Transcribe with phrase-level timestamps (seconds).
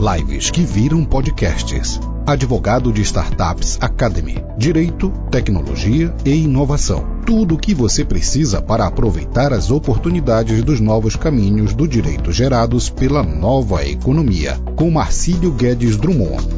[0.00, 2.00] Lives que viram podcasts.
[2.26, 4.42] Advogado de Startups Academy.
[4.56, 7.20] Direito, tecnologia e inovação.
[7.26, 12.88] Tudo o que você precisa para aproveitar as oportunidades dos novos caminhos do direito gerados
[12.88, 14.56] pela nova economia.
[14.74, 16.48] Com Marcílio Guedes Drummond.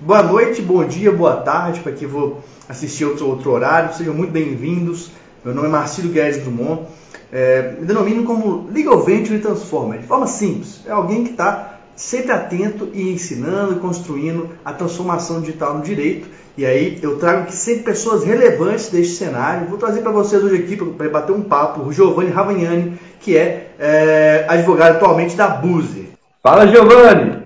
[0.00, 3.94] Boa noite, bom dia, boa tarde para quem vou assistir outro, outro horário.
[3.94, 5.10] Sejam muito bem-vindos.
[5.44, 6.86] Meu nome é Marcílio Guedes Drummond
[7.32, 10.82] é, denomino como Legal Venture Transformer, de forma simples.
[10.86, 16.28] É alguém que está sempre atento e ensinando e construindo a transformação digital no direito.
[16.56, 19.68] E aí eu trago aqui sempre pessoas relevantes deste cenário.
[19.68, 23.70] Vou trazer para vocês hoje aqui para bater um papo o Giovanni Ravagnani, que é,
[23.78, 26.10] é advogado atualmente da Buse.
[26.42, 27.42] Fala, Giovanni!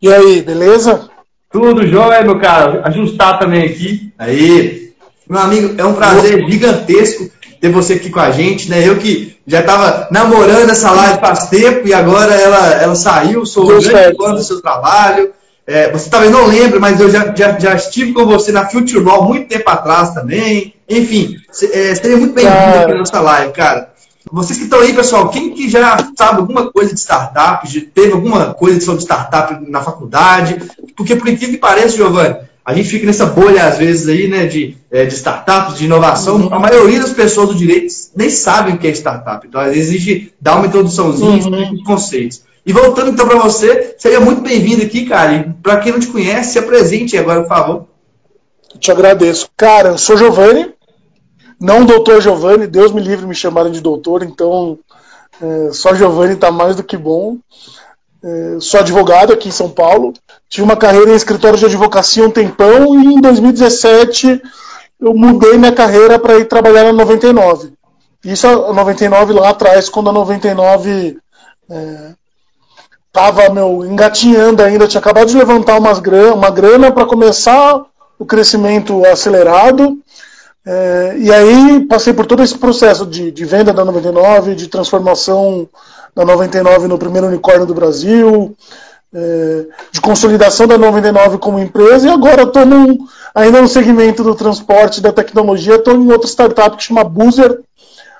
[0.00, 1.10] E aí, beleza?
[1.50, 2.82] Tudo jóia, meu cara.
[2.86, 4.12] Ajustar também aqui.
[4.18, 4.92] Aí,
[5.28, 8.86] meu amigo, é um prazer gigantesco ter você aqui com a gente, né?
[8.86, 13.64] Eu que já estava namorando essa live faz tempo e agora ela, ela saiu, sou
[13.64, 15.32] um grande fã do seu trabalho.
[15.66, 19.02] É, você talvez não lembre, mas eu já, já, já, estive com você na Future
[19.02, 20.74] Law muito tempo atrás também.
[20.88, 21.34] Enfim,
[21.72, 23.90] é, seria muito bem-vindo aqui na nossa live, cara.
[24.30, 28.54] Vocês que estão aí, pessoal, quem que já sabe alguma coisa de startup, teve alguma
[28.54, 30.60] coisa sobre startup na faculdade?
[30.96, 32.36] Porque, por incrível que pareça, Giovanni,
[32.66, 36.34] a gente fica nessa bolha, às vezes, aí, né, de, é, de startups, de inovação.
[36.34, 36.52] Uhum.
[36.52, 39.46] A maioria das pessoas do direito nem sabem o que é startup.
[39.46, 41.74] Então, às vezes, a gente dá uma introduçãozinha, uhum.
[41.74, 42.42] os conceitos.
[42.66, 45.32] E voltando, então, para você, seria muito bem-vindo aqui, cara.
[45.32, 47.86] E para quem não te conhece, se apresente agora, por favor.
[48.80, 49.48] Te agradeço.
[49.56, 50.74] Cara, eu sou Giovanni,
[51.60, 54.76] não doutor Giovanni, Deus me livre me chamarem de doutor, então
[55.40, 57.38] é, só Giovanni está mais do que bom.
[58.26, 60.12] É, sou advogado aqui em São Paulo,
[60.48, 64.42] tive uma carreira em escritório de advocacia um tempão e em 2017
[65.00, 67.72] eu mudei minha carreira para ir trabalhar na 99.
[68.24, 71.18] Isso a 99 lá atrás, quando a 99
[73.06, 77.84] estava é, meu, engatinhando ainda, tinha acabado de levantar umas grana, uma grana para começar
[78.18, 80.00] o crescimento acelerado.
[80.66, 85.68] É, e aí passei por todo esse processo de, de venda da 99, de transformação
[86.16, 88.56] da 99 no primeiro unicórnio do Brasil,
[89.14, 92.62] é, de consolidação da 99 como empresa, e agora estou
[93.34, 97.60] ainda no segmento do transporte da tecnologia, estou em outra startup que chama Boozer.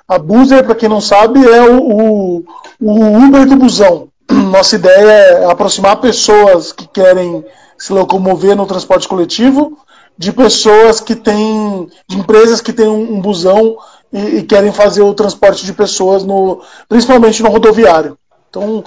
[0.07, 2.45] A Boozer, para quem não sabe, é o, o,
[2.79, 4.09] o Uber do busão.
[4.31, 7.43] Nossa ideia é aproximar pessoas que querem
[7.79, 9.75] se locomover no transporte coletivo
[10.17, 13.77] de pessoas que têm, de empresas que têm um, um busão
[14.11, 18.17] e, e, querem fazer o transporte de pessoas, no, principalmente no rodoviário.
[18.49, 18.83] Então,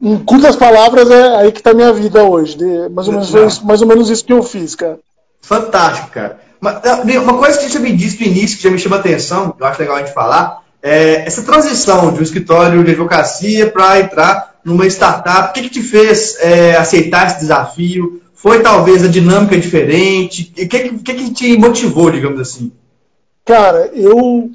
[0.00, 2.56] em curtas palavras, é aí que está minha vida hoje.
[2.56, 4.98] De, mais, ou menos, foi mais ou menos isso que eu fiz, cara.
[5.40, 6.40] Fantástico, cara.
[6.62, 9.52] Ah, uma coisa que você me disse no início, que já me chama a atenção,
[9.52, 13.70] que eu acho legal a gente falar, é essa transição de um escritório de advocacia
[13.70, 15.50] para entrar numa startup.
[15.50, 18.20] O que, que te fez é, aceitar esse desafio?
[18.34, 20.52] Foi talvez a dinâmica diferente?
[20.52, 22.72] O que, que, que te motivou, digamos assim?
[23.48, 24.50] Cara, eu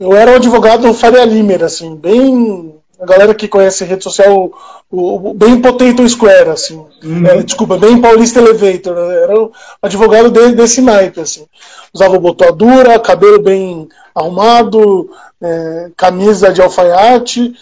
[0.00, 4.50] eu era um advogado Faria Limer, assim, bem a galera que conhece rede social,
[4.90, 7.24] o, o bem Potato Square, assim, uhum.
[7.24, 11.46] é, desculpa, bem Paulista Elevator, era um advogado de, desse naipe, assim,
[11.94, 15.08] usava botoadura, cabelo bem arrumado,
[15.40, 17.54] é, camisa de alfaiate,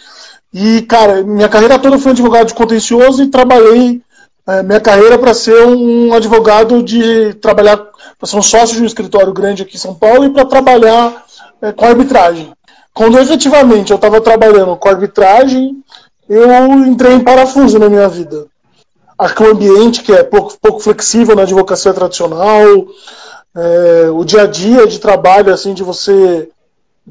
[0.51, 4.01] e cara, minha carreira toda foi advogado de contencioso e trabalhei
[4.47, 8.85] é, minha carreira para ser um advogado de trabalhar, para ser um sócio de um
[8.85, 11.25] escritório grande aqui em São Paulo e para trabalhar
[11.61, 12.51] é, com arbitragem.
[12.93, 15.83] Quando efetivamente eu estava trabalhando com arbitragem,
[16.29, 18.45] eu entrei em parafuso na minha vida.
[19.17, 22.67] Acho que o ambiente que é pouco, pouco flexível na advocacia tradicional,
[23.55, 26.49] é, o dia a dia de trabalho, assim, de você,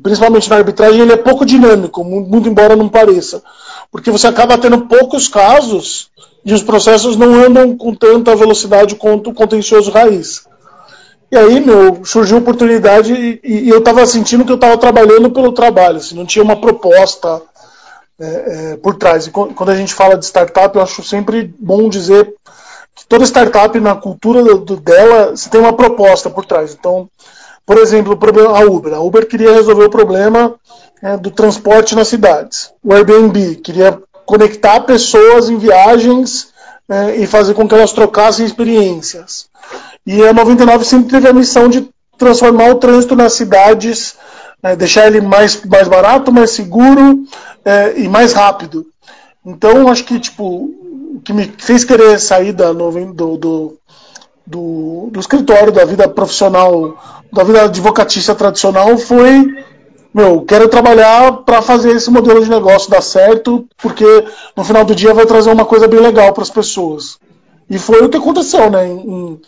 [0.03, 3.43] principalmente na arbitragem, ele é pouco dinâmico, muito embora não pareça.
[3.91, 6.11] Porque você acaba tendo poucos casos
[6.45, 10.45] e os processos não andam com tanta velocidade quanto o contencioso raiz.
[11.31, 15.31] E aí, meu, surgiu a oportunidade e, e eu estava sentindo que eu estava trabalhando
[15.31, 17.43] pelo trabalho, assim, não tinha uma proposta
[18.21, 19.27] é, é, por trás.
[19.27, 22.33] E quando a gente fala de startup, eu acho sempre bom dizer
[22.95, 26.77] que toda startup, na cultura do, dela, você tem uma proposta por trás.
[26.79, 27.09] Então,
[27.67, 28.93] por exemplo, o problema, a Uber.
[28.93, 30.55] A Uber queria resolver o problema
[31.03, 32.71] é, do transporte nas cidades.
[32.83, 36.53] O Airbnb queria conectar pessoas em viagens
[36.89, 39.47] é, e fazer com que elas trocassem experiências.
[40.07, 41.89] E a 99 sempre teve a missão de
[42.19, 44.17] transformar o trânsito nas cidades,
[44.63, 47.25] é, deixar ele mais, mais barato, mais seguro
[47.65, 48.87] é, e mais rápido.
[49.45, 50.71] Então, acho que tipo,
[51.15, 53.79] o que me fez querer sair da, do, do,
[54.47, 56.97] do, do escritório, da vida profissional,
[57.33, 59.65] da vida advocatícia tradicional, foi
[60.15, 64.05] meu, quero trabalhar para fazer esse modelo de negócio dar certo, porque
[64.57, 67.19] no final do dia vai trazer uma coisa bem legal para as pessoas.
[67.69, 68.87] E foi o que aconteceu, né?
[68.87, 69.41] Em,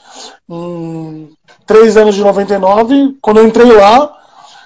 [0.51, 1.29] em,
[1.65, 4.13] três anos de 99, quando eu entrei lá,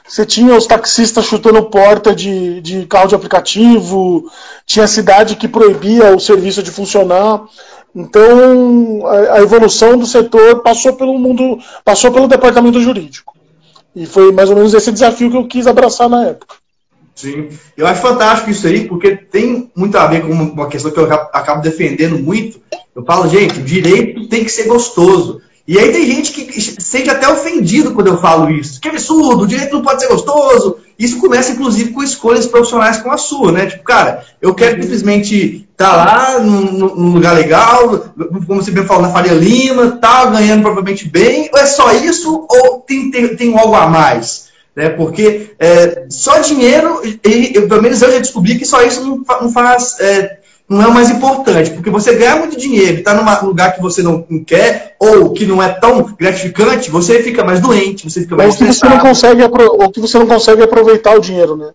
[0.08, 4.30] você tinha os taxistas chutando porta de, de carro de aplicativo,
[4.64, 7.42] tinha cidade que proibia o serviço de funcionar.
[7.94, 13.39] Então a, a evolução do setor passou pelo mundo, passou pelo departamento jurídico.
[13.94, 16.56] E foi mais ou menos esse desafio que eu quis abraçar na época.
[17.14, 20.98] Sim, eu acho fantástico isso aí, porque tem muito a ver com uma questão que
[20.98, 22.60] eu acabo defendendo muito.
[22.94, 25.42] Eu falo, gente, o direito tem que ser gostoso.
[25.70, 28.80] E aí tem gente que se sente até ofendido quando eu falo isso.
[28.80, 30.78] Que absurdo, o direito não pode ser gostoso.
[30.98, 33.66] Isso começa, inclusive, com escolhas profissionais como a sua, né?
[33.66, 38.12] Tipo, cara, eu quero simplesmente estar tá lá num, num, lugar legal,
[38.48, 42.48] como você bem falou, na Faria Lima, tá ganhando provavelmente bem, ou é só isso,
[42.50, 44.48] ou tem, tem, tem algo a mais?
[44.74, 44.88] Né?
[44.88, 49.22] Porque é, só dinheiro, e, eu, pelo menos eu já descobri que só isso não,
[49.40, 50.00] não faz.
[50.00, 50.39] É,
[50.70, 53.82] não é o mais importante, porque você ganhar muito dinheiro e está num lugar que
[53.82, 58.36] você não, quer, ou que não é tão gratificante, você fica mais doente, você fica
[58.36, 61.72] mais ou que você não consegue Ou que você não consegue aproveitar o dinheiro, né?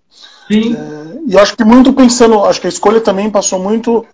[0.47, 0.77] Sim.
[0.77, 4.06] É, e acho que muito pensando, acho que a escolha também passou muito,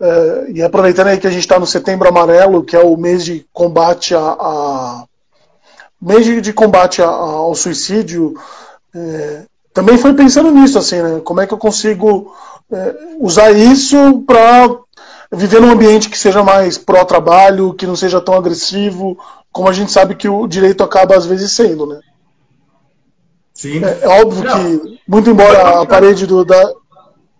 [0.00, 3.24] é, e aproveitando aí que a gente está no setembro amarelo, que é o mês
[3.24, 5.04] de combate a, a
[6.00, 8.34] mês de, de combate a, a, ao suicídio,
[8.94, 9.42] é,
[9.74, 11.20] também foi pensando nisso, assim, né?
[11.24, 12.32] Como é que eu consigo
[12.72, 14.78] é, usar isso para
[15.32, 19.18] viver num ambiente que seja mais pró-trabalho, que não seja tão agressivo,
[19.52, 22.00] como a gente sabe que o direito acaba às vezes sendo, né?
[23.54, 23.84] Sim.
[23.84, 24.58] É, é óbvio não.
[24.58, 26.72] que, muito embora a parede do, da.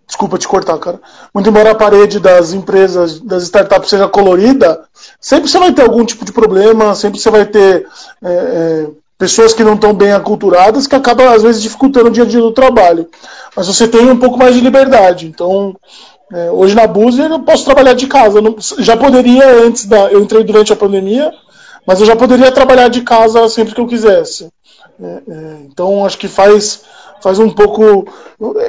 [0.05, 0.99] Desculpa te cortar, cara.
[1.33, 4.83] Muito embora a parede das empresas, das startups seja colorida,
[5.21, 7.87] sempre você vai ter algum tipo de problema, sempre você vai ter
[8.21, 8.87] é, é,
[9.21, 12.41] pessoas que não estão bem aculturadas que acabam, às vezes, dificultando o dia a dia
[12.41, 13.07] do trabalho
[13.55, 15.27] mas você tem um pouco mais de liberdade.
[15.27, 15.75] Então,
[16.31, 18.41] é, hoje na Buzer eu posso trabalhar de casa.
[18.41, 20.11] Não, já poderia antes da.
[20.11, 21.31] Eu entrei durante a pandemia,
[21.85, 24.49] mas eu já poderia trabalhar de casa sempre que eu quisesse.
[25.01, 26.83] É, é, então acho que faz,
[27.21, 28.07] faz um pouco.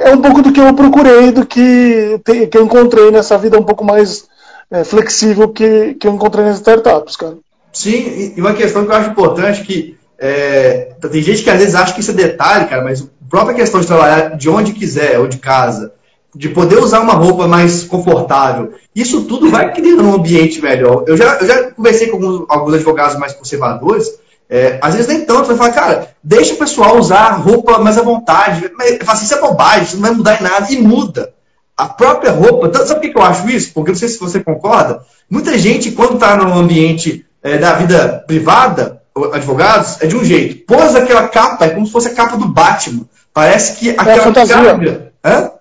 [0.01, 2.19] É um pouco do que eu procurei, do que,
[2.51, 4.25] que eu encontrei nessa vida um pouco mais
[4.69, 7.37] é, flexível que, que eu encontrei nas startups, cara.
[7.71, 11.75] Sim, e uma questão que eu acho importante que é, tem gente que às vezes
[11.75, 15.19] acha que isso é detalhe, cara, mas a própria questão de trabalhar de onde quiser
[15.19, 15.91] ou de casa,
[16.33, 21.03] de poder usar uma roupa mais confortável, isso tudo vai criando um ambiente melhor.
[21.07, 24.13] Eu já, eu já conversei com alguns, alguns advogados mais conservadores,
[24.49, 28.01] é, às vezes nem tanto, vai falar, cara, deixa o pessoal usar roupa mais à
[28.01, 28.71] vontade.
[28.77, 31.33] Mas assim, isso é bobagem, isso não vai mudar em nada, e muda.
[31.75, 33.73] A própria roupa, sabe por que eu acho isso?
[33.73, 38.23] Porque não sei se você concorda, muita gente, quando está no ambiente é, da vida
[38.25, 39.02] privada,
[39.33, 40.65] advogados, é de um jeito.
[40.65, 43.05] Pôs aquela capa, é como se fosse a capa do Batman.
[43.33, 44.55] Parece que é aquela é fantasia.
[44.55, 45.13] carga.
[45.23, 45.51] Hã?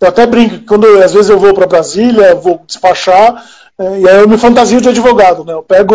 [0.00, 3.42] Eu até brinco, quando às vezes eu vou para Brasília, vou despachar,
[3.78, 5.52] é, e aí eu me fantasio de advogado, né?
[5.52, 5.94] Eu pego,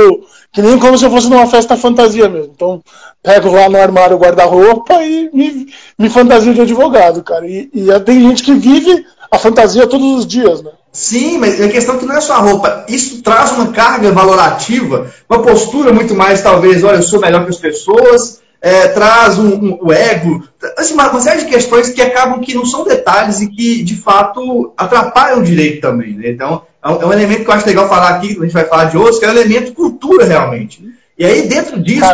[0.52, 2.52] que nem como se eu fosse numa festa fantasia mesmo.
[2.56, 2.82] Então,
[3.24, 7.48] pego lá no armário guarda-roupa e me, me fantasio de advogado, cara.
[7.48, 10.72] E, e tem gente que vive a fantasia todos os dias, né?
[10.92, 12.86] Sim, mas a questão é que não é só a roupa.
[12.88, 17.50] Isso traz uma carga valorativa, uma postura muito mais, talvez, olha, eu sou melhor que
[17.50, 20.44] as pessoas, é, traz um, um, o ego,
[20.78, 24.74] assim, uma, série de questões que acabam que não são detalhes e que, de fato,
[24.78, 26.14] atrapalham o direito também.
[26.14, 26.30] Né?
[26.30, 28.66] Então, é um, é um, elemento que eu acho legal falar aqui, a gente vai
[28.66, 30.84] falar de outros, que é um elemento cultura, realmente.
[31.18, 32.06] E aí, dentro disso...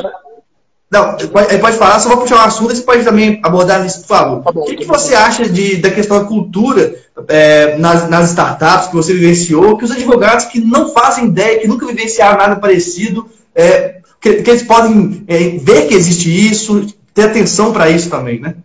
[0.90, 4.00] não, pode, pode falar, só vou puxar um assunto e você pode também abordar isso,
[4.02, 4.44] por favor.
[4.44, 6.96] Tá bom, o que, que você acha de, da questão da cultura
[7.28, 11.68] é, nas, nas, startups que você vivenciou, que os advogados que não fazem ideia, que
[11.68, 17.24] nunca vivenciaram nada parecido, é, que, que, eles podem é, ver que existe isso, ter
[17.24, 18.56] atenção para isso também, né?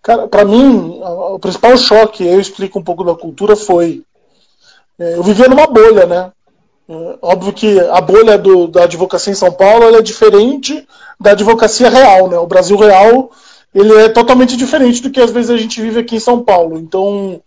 [0.00, 4.04] Cara, para mim, o principal choque, eu explico um pouco da cultura, foi.
[4.98, 6.30] É, eu vivia numa bolha, né?
[6.88, 10.86] É, óbvio que a bolha do, da advocacia em São Paulo é diferente
[11.18, 12.38] da advocacia real, né?
[12.38, 13.30] O Brasil real
[13.74, 16.78] ele é totalmente diferente do que às vezes a gente vive aqui em São Paulo.
[16.78, 17.40] Então,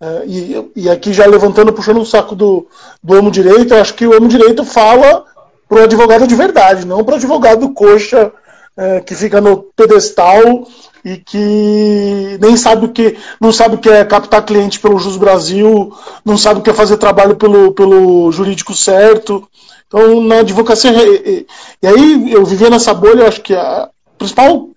[0.00, 2.66] é, e, e, aqui já levantando, puxando o saco do,
[3.02, 5.24] do amo direito, eu acho que o amo direito fala
[5.68, 8.32] para o advogado de verdade, não para o advogado coxa
[8.76, 10.66] é, que fica no pedestal
[11.06, 15.16] e que nem sabe o que não sabe o que é captar cliente pelo Jus
[15.16, 19.48] Brasil, não sabe o que é fazer trabalho pelo, pelo jurídico certo.
[19.86, 20.90] Então, na advocacia.
[20.90, 21.46] E,
[21.80, 24.68] e aí, eu vivia nessa bolha, acho que a principal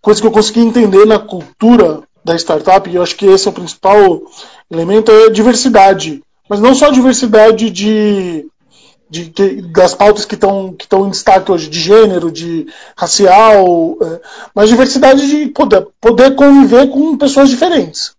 [0.00, 3.50] coisa que eu consegui entender na cultura da startup, e eu acho que esse é
[3.50, 4.22] o principal
[4.72, 6.22] elemento, é diversidade.
[6.48, 8.46] Mas não só diversidade de,
[9.08, 14.20] de, de, das pautas que estão que em destaque hoje, de gênero, de racial, é,
[14.54, 18.12] mas diversidade de poder, poder conviver com pessoas diferentes.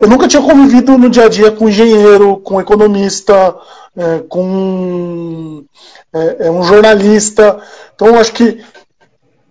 [0.00, 3.54] Eu nunca tinha convivido no dia a dia com engenheiro, com economista,
[3.96, 5.64] é, com
[6.12, 7.60] é, é um jornalista.
[7.94, 8.60] Então, acho que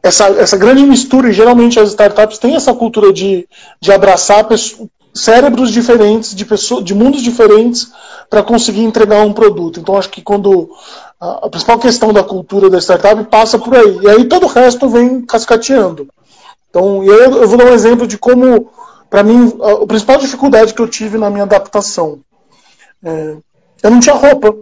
[0.03, 3.47] essa, essa grande mistura, e geralmente as startups têm essa cultura de,
[3.79, 7.91] de abraçar pessoas, cérebros diferentes, de, pessoas, de mundos diferentes,
[8.29, 9.79] para conseguir entregar um produto.
[9.79, 10.69] Então, acho que quando
[11.19, 13.99] a, principal questão da cultura da startup passa por aí.
[14.01, 16.07] E aí todo o resto vem cascateando.
[16.69, 18.71] Então, eu, eu vou dar um exemplo de como,
[19.09, 22.19] para mim, a, a, principal dificuldade que eu tive na minha adaptação.
[23.03, 23.35] É,
[23.83, 24.55] eu não tinha roupa.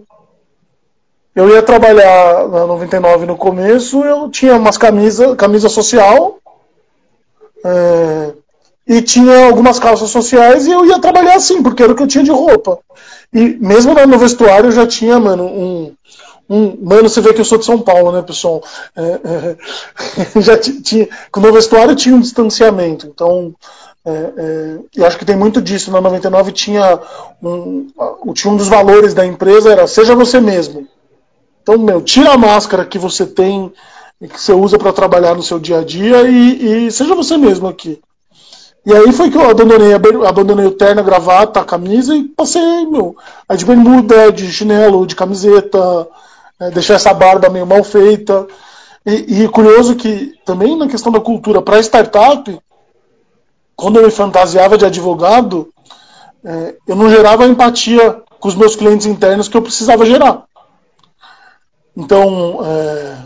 [1.34, 6.38] Eu ia trabalhar na 99 no começo, eu tinha umas camisas, camisa social,
[7.64, 8.32] é,
[8.86, 12.08] e tinha algumas calças sociais e eu ia trabalhar assim, porque era o que eu
[12.08, 12.78] tinha de roupa.
[13.32, 15.92] E mesmo no vestuário eu já tinha, mano, um.
[16.48, 18.62] um mano, você vê que eu sou de São Paulo, né, pessoal?
[18.96, 19.20] É,
[20.36, 21.08] é, já tinha.
[21.30, 23.06] Com o vestuário tinha um distanciamento.
[23.06, 23.54] Então,
[24.04, 25.92] é, é, eu acho que tem muito disso.
[25.92, 26.98] Na 99 tinha
[27.42, 27.86] um,
[28.34, 30.88] tinha um dos valores da empresa era seja você mesmo.
[31.62, 33.72] Então, meu, tira a máscara que você tem
[34.28, 37.66] que você usa para trabalhar no seu dia a dia e, e, seja você mesmo
[37.66, 38.00] aqui.
[38.84, 42.86] E aí foi que eu abandonei, abandonei o terno, a gravata, a camisa e passei,
[42.86, 43.14] meu,
[43.48, 46.08] aí de bermuda, de chinelo, de camiseta,
[46.58, 48.46] é, deixar essa barba meio mal feita.
[49.04, 52.58] E, e curioso que também na questão da cultura para startup,
[53.76, 55.68] quando eu me fantasiava de advogado,
[56.44, 60.44] é, eu não gerava empatia com os meus clientes internos que eu precisava gerar.
[61.94, 63.16] Então, é,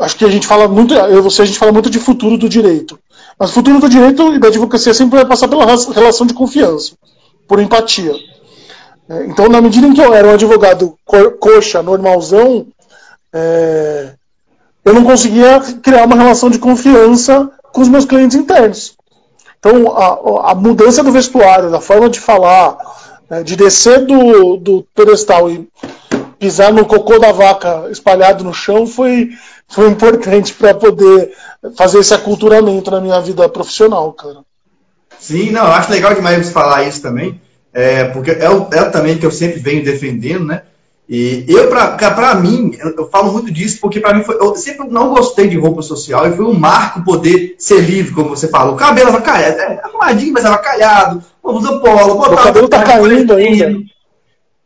[0.00, 2.48] acho que a gente fala muito, eu você a gente fala muito de futuro do
[2.48, 2.98] direito.
[3.40, 6.92] Mas o futuro do direito e da advocacia sempre vai passar pela relação de confiança,
[7.48, 8.12] por empatia.
[9.08, 12.66] É, então, na medida em que eu era um advogado co coxa, normalzão,
[13.32, 14.10] é,
[14.84, 18.94] eu não conseguia criar uma relação de confiança com os meus clientes internos.
[19.58, 22.76] Então, a, a mudança do vestuário, da forma de falar,
[23.30, 25.66] é, de descer do, do pedestal e
[26.40, 29.28] pisar no cocô da vaca espalhado no chão foi,
[29.68, 31.32] foi importante para poder
[31.76, 34.38] fazer esse aculturamento na minha vida profissional, cara.
[35.18, 37.38] Sim, não, eu acho legal demais você falar isso também,
[37.74, 40.62] é, porque é o, é também que eu sempre venho defendendo, né?
[41.06, 45.12] E eu, para mim, eu, falo muito disso, porque para mim foi, eu sempre não
[45.12, 48.74] gostei de roupa social e foi um marco poder ser livre, como você falou.
[48.74, 52.32] O cabelo avacalhado, é arrumadinho, mas avacalhado, usa polo, botar.
[52.32, 53.90] O cabelo tá caindo ainda.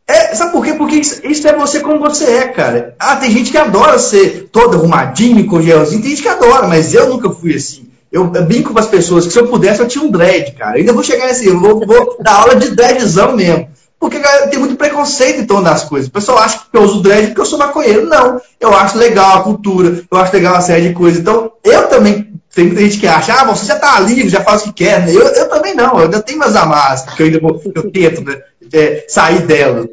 [0.07, 0.73] É, sabe por quê?
[0.73, 2.95] Porque isso, isso, é você como você é, cara.
[2.99, 6.93] Ah, tem gente que adora ser todo arrumadinho, com gelzinho, tem gente que adora, mas
[6.93, 7.89] eu nunca fui assim.
[8.11, 10.77] Eu, brinco com as pessoas que se eu pudesse eu tinha um dread, cara.
[10.77, 13.67] Eu ainda vou chegar nesse, eu vou, vou dar aula de dreadzão mesmo.
[13.99, 14.19] Porque
[14.49, 16.07] tem muito preconceito em torno das coisas.
[16.07, 18.05] O pessoal acha que eu uso dread porque eu sou maconheiro.
[18.05, 18.39] Não.
[18.59, 21.19] Eu acho legal a cultura, eu acho legal uma série de coisas.
[21.19, 22.33] Então, eu também.
[22.53, 25.09] Tem muita gente que acha, ah, você já tá livre, já faz o que quer.
[25.09, 28.23] Eu, eu também não, eu ainda tenho umas amarras que eu ainda vou, eu tento,
[28.23, 28.37] né?
[28.73, 29.87] É, sair dela.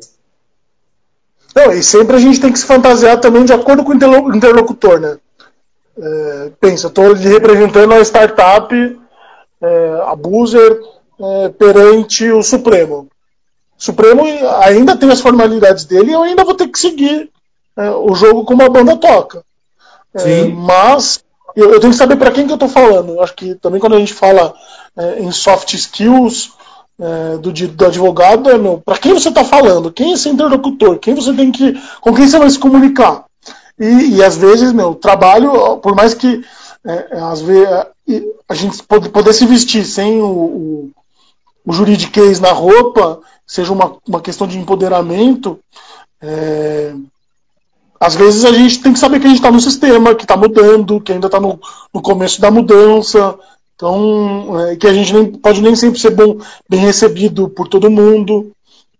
[1.54, 4.98] Não, e sempre a gente tem que se fantasiar também de acordo com o interlocutor,
[4.98, 5.18] né?
[5.98, 8.74] É, pensa, estou representando a startup,
[9.60, 10.80] é, a Boozer,
[11.20, 13.08] é, perante o Supremo.
[13.78, 14.22] O Supremo
[14.60, 17.30] ainda tem as formalidades dele e eu ainda vou ter que seguir
[17.76, 19.44] é, o jogo como a banda toca.
[20.14, 21.22] É, mas
[21.56, 23.12] eu, eu, tenho que saber para quem que eu estou falando.
[23.12, 24.54] Eu acho que também quando a gente fala
[24.96, 26.52] é, em soft skills,
[27.02, 31.00] é, do, do, advogado é, meu, para quem você está falando, quem é esse interlocutor,
[31.00, 33.24] quem você tem que, com quem você vai se comunicar.
[33.76, 36.44] E, e às vezes, meu, trabalho, por mais que
[36.86, 40.90] é, é às vezes, é, a gente poder se vestir sem o, o,
[41.66, 45.58] o juridiquês na roupa, seja uma, uma questão de empoderamento,
[46.22, 46.94] é,
[47.98, 50.36] às vezes a gente tem que saber que a gente está no sistema, que está
[50.36, 51.58] mudando, que ainda está no,
[51.92, 53.36] no começo da mudança,
[53.74, 56.38] então, é, que a gente nem, pode nem sempre ser bom,
[56.68, 58.52] bem recebido por todo mundo.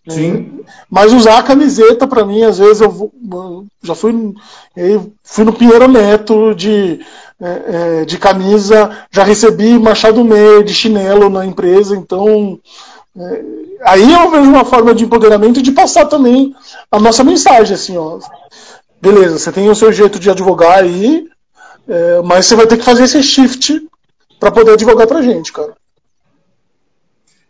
[0.07, 0.15] Né?
[0.15, 0.61] Sim.
[0.61, 4.35] É, mas usar a camiseta, para mim, às vezes eu vou, já fui,
[4.77, 7.01] eu fui no Pinheiro Neto de,
[7.41, 12.59] é, é, de camisa, já recebi Machado Meia de chinelo na empresa, então
[13.17, 13.45] é,
[13.85, 16.55] aí eu vejo uma forma de empoderamento de passar também
[16.91, 18.19] a nossa mensagem, assim, ó.
[19.01, 21.27] Beleza, você tem o seu jeito de advogar aí,
[21.89, 23.83] é, mas você vai ter que fazer esse shift
[24.43, 25.73] para poder advogar para gente, cara.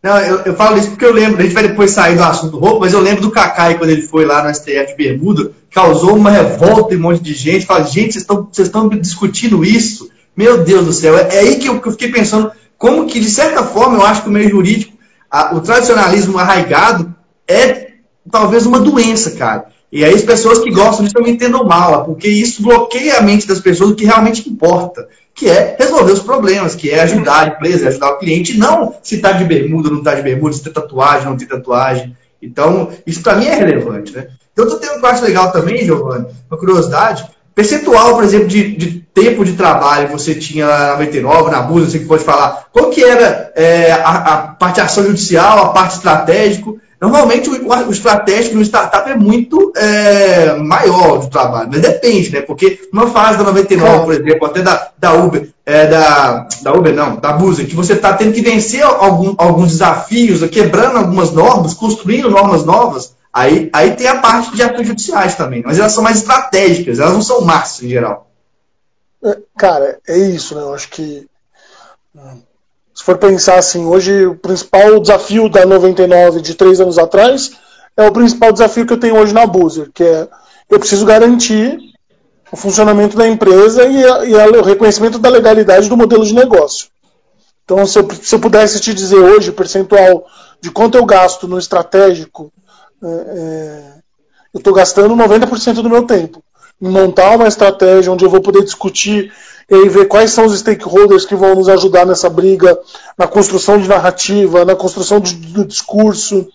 [0.02, 2.58] Não, eu, eu, falo isso porque eu lembro, a gente vai depois sair do assunto
[2.58, 6.14] roupa, mas eu lembro do Kakai quando ele foi lá no STF de Bermuda, causou
[6.14, 10.10] uma revolta em um monte de gente, fala, gente, vocês estão discutindo isso?
[10.36, 13.18] Meu Deus do céu, é, é aí que eu, que eu, fiquei pensando, como que,
[13.20, 14.92] de certa forma, eu acho que o meio jurídico,
[15.30, 17.14] a, o tradicionalismo arraigado
[17.48, 17.92] é
[18.30, 19.64] talvez uma doença, cara.
[19.90, 23.46] E aí as pessoas que gostam disso não entendam mal, porque isso bloqueia a mente
[23.46, 27.46] das pessoas do que realmente importa, que é resolver os problemas, que é ajudar a
[27.48, 30.72] empresa, ajudar o cliente, não se está de bermuda, não está de bermuda, se tem
[30.72, 32.16] tatuagem, não tem tatuagem.
[32.40, 34.12] Então, isso para mim é relevante.
[34.12, 34.28] Né?
[34.56, 37.24] Eu estou tendo um parte legal também, Giovanni, uma curiosidade,
[37.54, 41.90] percentual, por exemplo, de, de tempo de trabalho que você tinha na 99, na BUS,
[41.90, 45.96] você que pode falar, qual que era é, a, a, parte ação judicial, a parte
[45.96, 46.80] estratégico?
[47.02, 52.42] Normalmente o, o estratégico no startup é muito é, maior do trabalho, mas depende, né?
[52.42, 56.94] Porque numa fase da 99, por exemplo, até da, da Uber, é, da, da Uber
[56.94, 61.74] não, da Busa, que você está tendo que vencer algum, alguns desafios, quebrando algumas normas,
[61.74, 66.04] construindo normas novas, aí, aí tem a parte de ações judiciais também, mas elas são
[66.04, 68.30] mais estratégicas, elas não são massas em geral.
[69.24, 70.60] É, cara, é isso, né?
[70.60, 71.26] Eu acho que
[72.94, 77.52] se for pensar assim, hoje o principal desafio da 99 de três anos atrás
[77.96, 80.28] é o principal desafio que eu tenho hoje na Boozer, que é
[80.70, 81.78] eu preciso garantir
[82.50, 86.34] o funcionamento da empresa e, a, e a, o reconhecimento da legalidade do modelo de
[86.34, 86.88] negócio.
[87.64, 90.26] Então, se eu, se eu pudesse te dizer hoje o percentual
[90.60, 92.52] de quanto eu gasto no estratégico,
[93.02, 93.92] é, é,
[94.54, 98.62] eu estou gastando 90% do meu tempo em montar uma estratégia onde eu vou poder
[98.62, 99.32] discutir
[99.68, 102.78] e ver quais são os stakeholders que vão nos ajudar nessa briga,
[103.16, 106.46] na construção de narrativa, na construção de, do discurso.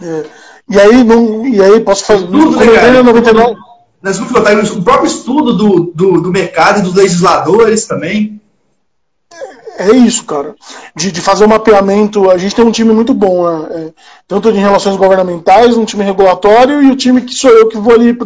[0.00, 0.24] É,
[0.68, 3.56] e aí não, e aí posso fazer tudo né, 99.
[4.02, 8.38] Nas o próprio estudo do, do, do mercado e dos legisladores também.
[9.78, 10.54] É, é isso, cara.
[10.94, 12.30] De, de, fazer um mapeamento.
[12.30, 13.68] A gente tem um time muito bom, né?
[13.70, 13.92] é,
[14.28, 17.94] tanto de relações governamentais, um time regulatório e o time que sou eu que vou
[17.94, 18.16] ali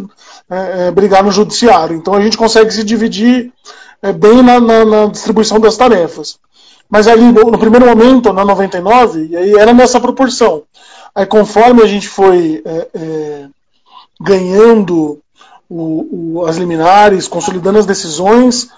[0.49, 1.95] é, é, brigar no judiciário.
[1.95, 3.53] Então a gente consegue se dividir
[4.01, 6.39] é, bem na, na, na, distribuição das tarefas.
[6.89, 10.63] Mas ali no, no, primeiro momento, na 99, e aí era nessa proporção.
[11.13, 13.47] Aí conforme a gente foi é, é,
[14.19, 15.19] ganhando
[15.69, 18.69] o, o, as liminares, consolidando as decisões,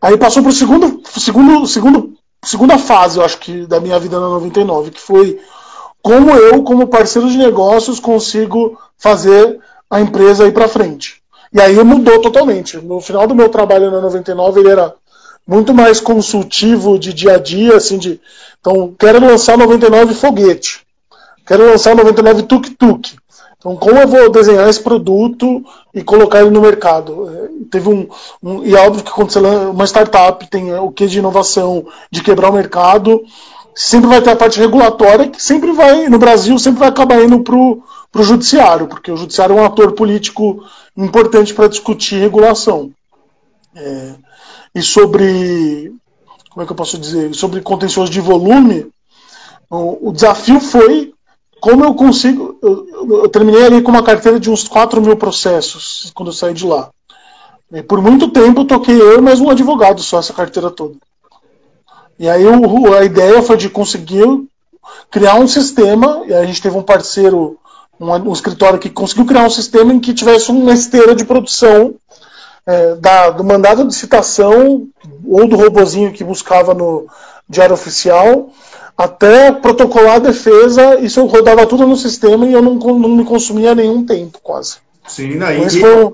[0.00, 2.12] aí passou para o segundo, segundo, segundo,
[2.44, 5.38] segunda fase, eu acho que, da minha vida na 99, que foi
[6.02, 11.22] como eu, como parceiro de negócios, consigo fazer a empresa ir para frente.
[11.52, 12.76] E aí mudou totalmente.
[12.76, 14.94] No final do meu trabalho na 99, ele era
[15.46, 18.20] muito mais consultivo de dia a dia, assim, de.
[18.60, 20.86] Então, quero lançar 99 foguete.
[21.46, 23.16] Quero lançar 99 tuk-tuk.
[23.58, 27.28] Então, como eu vou desenhar esse produto e colocar ele no mercado?
[27.28, 28.06] É, teve um,
[28.40, 31.86] um, e é óbvio que quando você lança uma startup tem o que de inovação,
[32.08, 33.20] de quebrar o mercado,
[33.74, 37.42] sempre vai ter a parte regulatória que sempre vai, no Brasil, sempre vai acabar indo
[38.10, 40.64] para o judiciário, porque o judiciário é um ator político
[40.96, 42.90] importante para discutir regulação.
[43.74, 44.14] É,
[44.74, 45.92] e sobre,
[46.50, 48.90] como é que eu posso dizer, sobre contencioso de volume,
[49.70, 51.12] o, o desafio foi
[51.60, 52.58] como eu consigo.
[52.62, 52.86] Eu,
[53.22, 56.66] eu, terminei ali com uma carteira de uns 4 mil processos quando eu saí de
[56.66, 56.90] lá.
[57.72, 60.94] E por muito tempo toquei eu mais um advogado só essa carteira toda.
[62.18, 64.48] E aí o, a ideia foi de conseguir
[65.10, 67.58] criar um sistema, e a gente teve um parceiro,
[68.00, 71.94] um, um escritório que conseguiu criar um sistema em que tivesse uma esteira de produção
[72.66, 74.86] é, da, do mandado de citação
[75.26, 77.06] ou do robozinho que buscava no
[77.48, 78.50] diário oficial
[78.98, 83.24] até protocolar a defesa, isso eu rodava tudo no sistema e eu não, não me
[83.24, 84.78] consumia nenhum tempo, quase.
[85.06, 86.12] Sim, não, e, foi...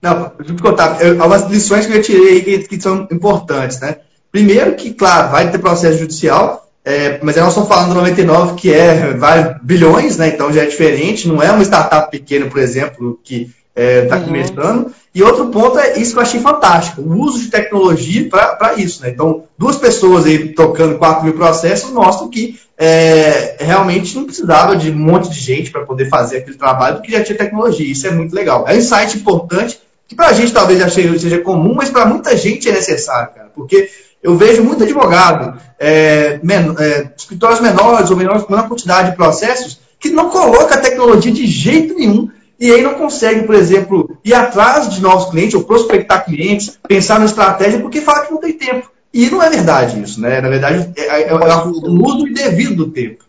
[0.00, 3.78] não, deixa eu te contar, eu, algumas lições que eu tirei que, que são importantes,
[3.80, 3.98] né?
[4.32, 8.72] Primeiro que, claro, vai ter processo judicial, é, mas nós estamos falando do 99, que
[8.72, 10.28] é vai, bilhões, né?
[10.28, 14.16] Então já é diferente, não é uma startup pequena, por exemplo, que está é, tá
[14.16, 14.24] uhum.
[14.24, 14.94] começando.
[15.14, 19.02] E outro ponto é isso que eu achei fantástico, o uso de tecnologia para isso.
[19.02, 19.10] Né?
[19.10, 24.90] Então, duas pessoas aí tocando 4 mil processos mostram que é, realmente não precisava de
[24.90, 27.90] um monte de gente para poder fazer aquele trabalho, porque já tinha tecnologia.
[27.90, 28.64] Isso é muito legal.
[28.68, 32.36] É um insight importante, que para a gente talvez já seja comum, mas para muita
[32.36, 33.90] gente é necessário, cara, porque
[34.22, 39.80] eu vejo muito advogado, é, men é, escritórios menores ou menores, menor quantidade de processos,
[39.98, 42.28] que não coloca a tecnologia de jeito nenhum
[42.60, 47.18] e aí não consegue, por exemplo, ir atrás de novos clientes ou prospectar clientes, pensar
[47.18, 48.90] na estratégia, porque fala que não tem tempo.
[49.12, 50.42] E não é verdade isso, né?
[50.42, 53.24] Na verdade, é, é, é o uso indevido do tempo.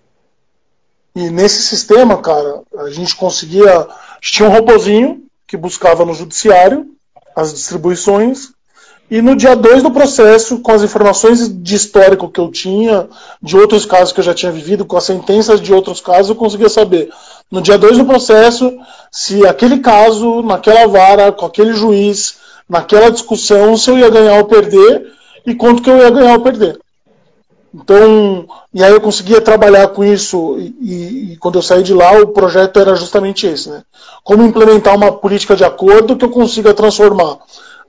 [1.15, 3.71] E nesse sistema, cara, a gente conseguia.
[3.71, 3.87] A
[4.21, 6.87] gente tinha um robozinho que buscava no judiciário
[7.35, 8.49] as distribuições
[9.11, 13.09] e no dia 2 do processo, com as informações de histórico que eu tinha,
[13.43, 16.35] de outros casos que eu já tinha vivido, com as sentenças de outros casos, eu
[16.35, 17.09] conseguia saber,
[17.51, 18.73] no dia 2 do processo,
[19.11, 22.37] se aquele caso, naquela vara, com aquele juiz,
[22.69, 25.11] naquela discussão, se eu ia ganhar ou perder
[25.45, 26.79] e quanto que eu ia ganhar ou perder.
[27.75, 32.17] Então, e aí eu conseguia trabalhar com isso, e, e, quando eu saí de lá,
[32.17, 33.83] o projeto era justamente esse, né?
[34.23, 37.39] Como implementar uma política de acordo que eu consiga transformar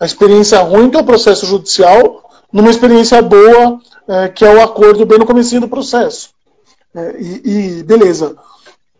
[0.02, 4.60] a experiência ruim, que é o processo judicial, numa experiência boa, é, que é o
[4.60, 6.30] acordo bem no começo do processo.
[6.92, 8.34] É, e, e, beleza.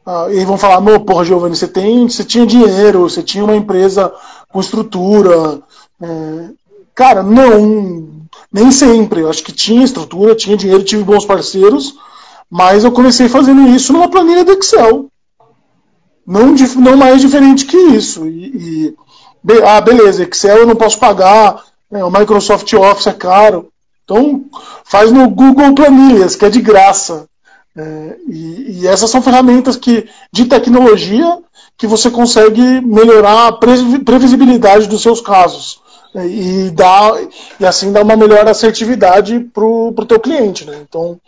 [0.06, 3.56] Ah, e vão falar, não, porra, Giovanni, você, tem, você tinha dinheiro, você tinha uma
[3.56, 4.14] empresa
[4.48, 5.60] com estrutura.
[6.00, 6.50] É,
[6.94, 8.08] cara, não,
[8.52, 9.22] nem sempre.
[9.22, 11.96] Eu acho que tinha estrutura, tinha dinheiro, tive bons parceiros,
[12.48, 15.06] mas eu comecei fazendo isso numa planilha do Excel.
[16.24, 18.28] Não, não mais diferente que isso.
[18.28, 18.96] E, e,
[19.64, 23.68] ah, beleza, Excel eu não posso pagar, é, o Microsoft Office é caro.
[24.04, 24.44] Então,
[24.84, 27.26] faz no Google Planilhas, que é de graça.
[27.76, 31.38] É, e, e, essas são ferramentas que, de tecnologia
[31.78, 35.80] que você consegue melhorar a previsibilidade dos seus casos
[36.14, 37.14] é, e, dar,
[37.58, 40.66] e assim dar uma melhor assertividade para o teu cliente.
[40.66, 40.80] Né?
[40.86, 41.18] Então,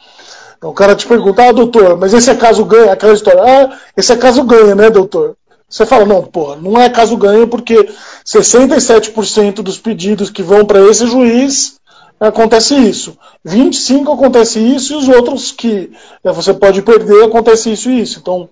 [0.64, 3.78] então, o cara te pergunta, ah, doutor, mas esse é caso ganha, aquela história, ah,
[3.94, 5.36] esse é caso ganha, né, doutor?
[5.74, 7.88] Você fala, não, porra, não é caso ganha porque
[8.24, 11.80] 67% dos pedidos que vão para esse juiz
[12.20, 13.18] acontece isso.
[13.44, 15.90] 25 acontece isso e os outros que
[16.22, 18.20] né, você pode perder acontece isso e isso.
[18.20, 18.48] Então,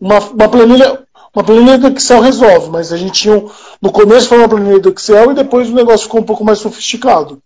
[0.00, 1.02] uma, uma planilha
[1.34, 3.44] uma planilha do Excel resolve, mas a gente tinha
[3.82, 6.60] no começo foi uma planilha do Excel e depois o negócio ficou um pouco mais
[6.60, 7.42] sofisticado.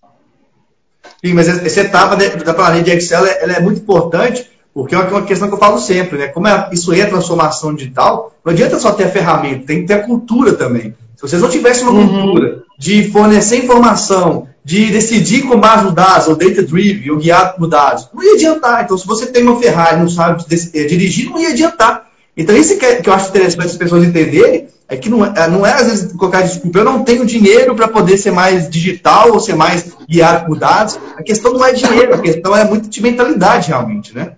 [1.25, 5.23] Sim, mas essa etapa da planilha de Excel ela é muito importante porque é uma
[5.23, 6.27] questão que eu falo sempre, né?
[6.27, 9.95] Como é, isso é transformação digital, não adianta só ter a ferramenta, tem que ter
[9.95, 10.95] a cultura também.
[11.15, 12.09] Se vocês não tivessem uma uhum.
[12.09, 17.69] cultura de fornecer informação, de decidir com base nos dados, ou data-driven, ou guiado por
[17.69, 18.09] dados.
[18.13, 18.83] Não ia adiantar.
[18.83, 22.11] Então, se você tem uma Ferrari e não sabe eh, dirigir, não ia adiantar.
[22.37, 25.49] Então, isso que, é, que eu acho interessante as pessoas entenderem, é que não é,
[25.49, 29.33] não é às vezes colocar desculpa, eu não tenho dinheiro para poder ser mais digital
[29.33, 30.99] ou ser mais guiado por dados.
[31.17, 34.33] A questão não é dinheiro, a questão é muito de mentalidade, realmente, né?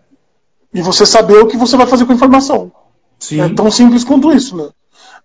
[0.76, 2.70] E você saber o que você vai fazer com a informação.
[3.18, 3.40] Sim.
[3.40, 4.68] É tão simples quanto isso, né?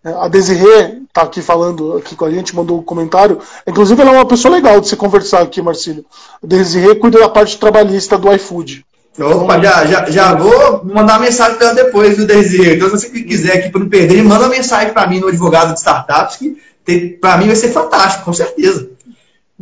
[0.01, 3.37] A Desirê está aqui falando aqui com a gente, mandou um comentário.
[3.67, 6.05] Inclusive, ela é uma pessoa legal de se conversar aqui, Marcílio.
[6.41, 8.85] A Desirê cuida da parte trabalhista do iFood.
[9.19, 12.77] Opa, já, já, já vou mandar mensagem para ela depois do Desirê.
[12.77, 15.79] Então, se você quiser aqui para não perder, manda mensagem para mim no advogado de
[15.79, 18.89] startups, que para mim vai ser fantástico, com certeza.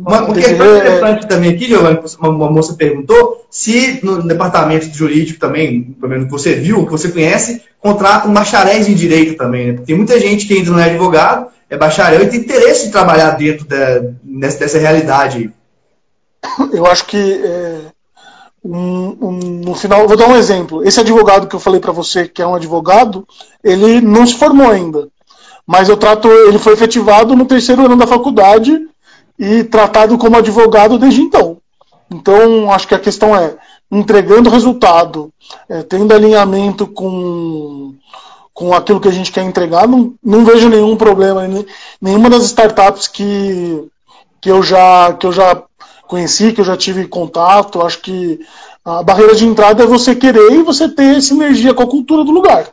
[0.06, 4.86] Uma, uma questão é- interessante também aqui, Giovanni, uma, uma moça perguntou se no departamento
[4.94, 9.66] jurídico também, pelo menos que você viu, que você conhece, contratam bacharéis em direito também,
[9.66, 9.72] né?
[9.74, 12.92] Porque tem muita gente que ainda não é advogado, é bacharel e tem interesse de
[12.92, 15.52] trabalhar dentro da, dessa, dessa realidade.
[16.72, 17.80] Eu acho que é,
[18.64, 19.32] um, um,
[19.64, 20.82] no final, vou dar um exemplo.
[20.82, 23.26] Esse advogado que eu falei para você, que é um advogado,
[23.62, 25.08] ele não se formou ainda,
[25.66, 28.88] mas eu trato, ele foi efetivado no terceiro ano da faculdade
[29.40, 31.56] e tratado como advogado desde então.
[32.12, 33.56] Então, acho que a questão é
[33.90, 35.32] entregando resultado,
[35.66, 37.94] é, tendo alinhamento com,
[38.52, 41.48] com aquilo que a gente quer entregar, não, não vejo nenhum problema.
[42.00, 43.88] Nenhuma das startups que,
[44.42, 45.62] que, eu já, que eu já
[46.06, 48.40] conheci, que eu já tive contato, acho que
[48.84, 52.30] a barreira de entrada é você querer e você ter sinergia com a cultura do
[52.30, 52.68] lugar.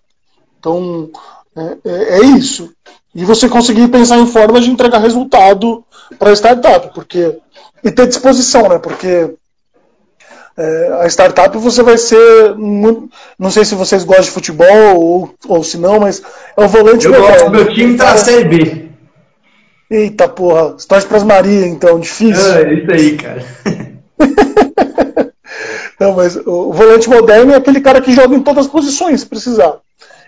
[0.59, 1.09] Então,
[1.57, 2.71] é, é, é isso.
[3.15, 5.83] E você conseguir pensar em formas de entregar resultado
[6.19, 7.35] para a startup, porque
[7.83, 8.79] e ter disposição, né?
[8.79, 9.33] Porque
[10.57, 12.55] é, a startup você vai ser.
[12.57, 16.21] Não sei se vocês gostam de futebol ou, ou se não, mas
[16.55, 18.87] é o volante Eu gosto, meu time tá na Série B.
[19.89, 22.53] Eita porra, você torce pras Maria, então, difícil.
[22.53, 23.45] É, isso aí, cara.
[25.99, 29.25] não, mas o volante moderno é aquele cara que joga em todas as posições, se
[29.25, 29.77] precisar.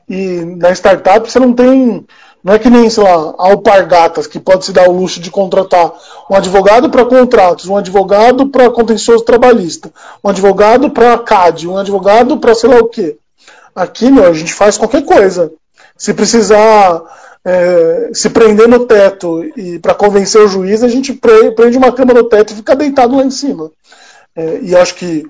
[0.09, 2.05] E na startup você não tem
[2.43, 5.91] não é que nem, sei lá, alpargatas, que pode se dar o luxo de contratar
[6.29, 9.91] um advogado para contratos, um advogado para contencioso trabalhista,
[10.23, 13.17] um advogado para CAD, um advogado para sei lá o quê.
[13.75, 15.51] Aqui, meu, a gente faz qualquer coisa.
[15.97, 17.01] Se precisar
[17.43, 22.13] é, se prender no teto e para convencer o juiz, a gente prende uma cama
[22.13, 23.69] no teto e fica deitado lá em cima.
[24.35, 25.25] É, e acho que,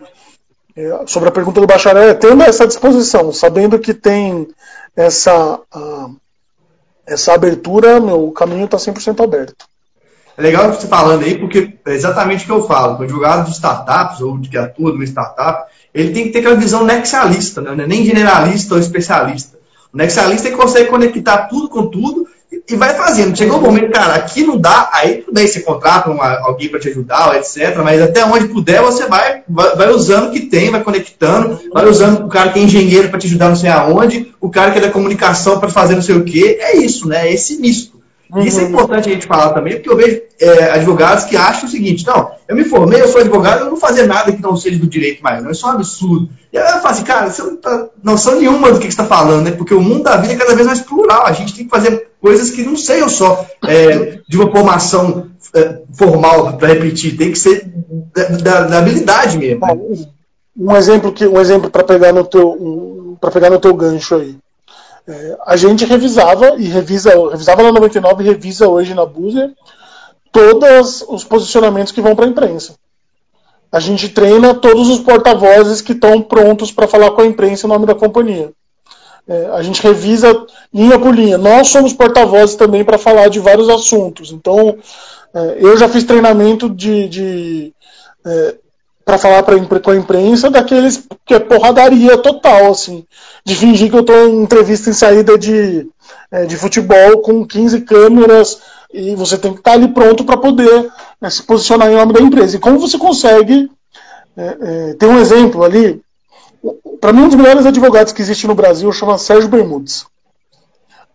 [1.07, 4.47] sobre a pergunta do bacharel, é tendo essa disposição, sabendo que tem
[4.95, 5.59] essa.
[7.05, 9.65] Essa abertura, meu, caminho está 100% aberto.
[10.37, 12.99] É legal você falando aí, porque é exatamente o que eu falo.
[12.99, 16.55] O advogado de startups, ou de que atua numa startup, ele tem que ter aquela
[16.55, 17.83] visão nexialista, né?
[17.83, 19.57] É nem generalista ou especialista.
[19.91, 22.27] O nexialista é que consegue conectar tudo com tudo
[22.67, 23.37] e vai fazendo.
[23.37, 26.79] Chegou um momento, cara, aqui não dá, aí tudo bem, você contrata uma, alguém para
[26.79, 27.77] te ajudar, etc.
[27.83, 31.85] Mas até onde puder, você vai, vai, vai, usando o que tem, vai conectando, vai
[31.87, 34.77] usando o cara que é engenheiro para te ajudar não sei aonde, o cara que
[34.77, 36.57] é da comunicação para fazer não sei o quê.
[36.61, 37.27] É isso, né?
[37.27, 37.99] É esse misto.
[38.31, 38.43] Uhum.
[38.43, 41.71] Isso é importante a gente falar também, porque eu vejo é, advogados que acham o
[41.71, 44.55] seguinte: não, eu me formei, eu sou advogado, eu não vou fazer nada que não
[44.55, 46.29] seja do direito mais, não, isso é um absurdo.
[46.53, 49.01] E aí eu falo assim, cara, você não tá noção nenhuma do que, que você
[49.01, 49.51] está falando, né?
[49.51, 52.08] Porque o mundo da vida é cada vez mais plural, a gente tem que fazer
[52.21, 57.39] coisas que não sejam só é, de uma formação é, formal para repetir, tem que
[57.39, 57.71] ser
[58.13, 59.61] da, da, da habilidade mesmo.
[60.57, 64.15] Um exemplo que um exemplo para pegar no teu um, para pegar no teu gancho
[64.15, 64.37] aí.
[65.07, 69.51] É, a gente revisava e revisa, revisava na 99 e revisa hoje na Boozer
[70.31, 72.75] todos os posicionamentos que vão para a imprensa.
[73.71, 77.69] A gente treina todos os porta-vozes que estão prontos para falar com a imprensa em
[77.69, 78.51] nome da companhia.
[79.29, 81.37] É, a gente revisa linha por linha.
[81.37, 84.31] Nós somos porta-vozes também para falar de vários assuntos.
[84.31, 84.75] Então,
[85.33, 87.73] é, eu já fiz treinamento de, de
[88.25, 88.55] é,
[89.05, 93.05] para falar com a imprensa daqueles que é porradaria total, assim,
[93.45, 95.87] de fingir que eu estou em entrevista em saída de,
[96.31, 98.59] é, de futebol com 15 câmeras
[98.91, 102.13] e você tem que estar tá ali pronto para poder é, se posicionar em nome
[102.13, 102.55] da empresa.
[102.55, 103.69] E como você consegue?
[104.35, 106.01] É, é tem um exemplo ali.
[106.99, 110.05] Para mim, um dos melhores advogados que existe no Brasil chama Sérgio Bermudes.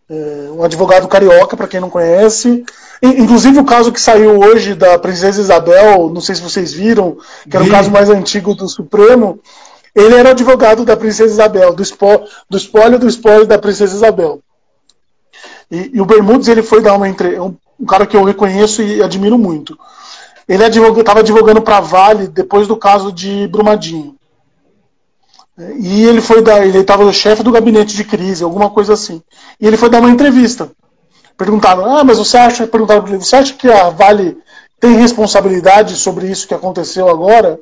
[0.08, 2.64] É, um advogado carioca, para quem não conhece,
[3.04, 7.18] Inclusive o caso que saiu hoje da Princesa Isabel, não sei se vocês viram,
[7.48, 9.40] que era o caso mais antigo do Supremo,
[9.94, 14.40] ele era advogado da Princesa Isabel, do, espólio do espólio do espólio da Princesa Isabel.
[15.70, 17.38] E, e o Bermudes ele foi dar uma entre...
[17.38, 19.78] um, um cara que eu reconheço e admiro muito.
[20.48, 24.16] Ele estava advogando para Vale depois do caso de Brumadinho.
[25.56, 29.22] E ele foi dar, ele estava chefe do gabinete de crise, alguma coisa assim.
[29.60, 30.70] E ele foi dar uma entrevista
[31.36, 34.38] perguntaram: ah, mas você acha, perguntaram você acha que a Vale
[34.80, 37.58] tem responsabilidade sobre isso que aconteceu agora?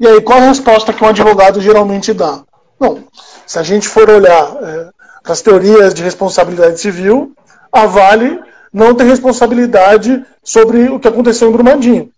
[0.00, 2.42] E aí, qual a resposta que um advogado geralmente dá?
[2.78, 3.00] Bom,
[3.46, 4.90] se a gente for olhar é,
[5.24, 7.32] as teorias de responsabilidade civil,
[7.72, 8.40] a Vale
[8.72, 12.10] não tem responsabilidade sobre o que aconteceu em Brumadinho.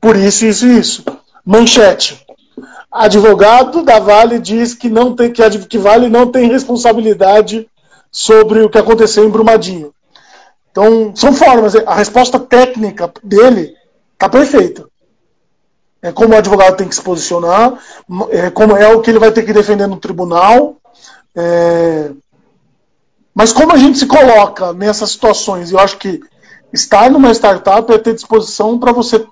[0.00, 1.04] Por isso, isso e isso.
[1.44, 2.24] Manchete.
[2.90, 7.68] Advogado da Vale diz que não tem que, que Vale não tem responsabilidade
[8.10, 9.92] sobre o que aconteceu em Brumadinho.
[10.70, 11.74] Então, são formas.
[11.74, 13.74] A resposta técnica dele
[14.14, 14.86] está perfeita.
[16.00, 17.76] É como o advogado tem que se posicionar,
[18.30, 20.76] é como é o que ele vai ter que defender no tribunal.
[21.34, 22.10] É...
[23.34, 26.20] Mas como a gente se coloca nessas situações, eu acho que
[26.72, 29.26] estar numa startup é ter disposição para você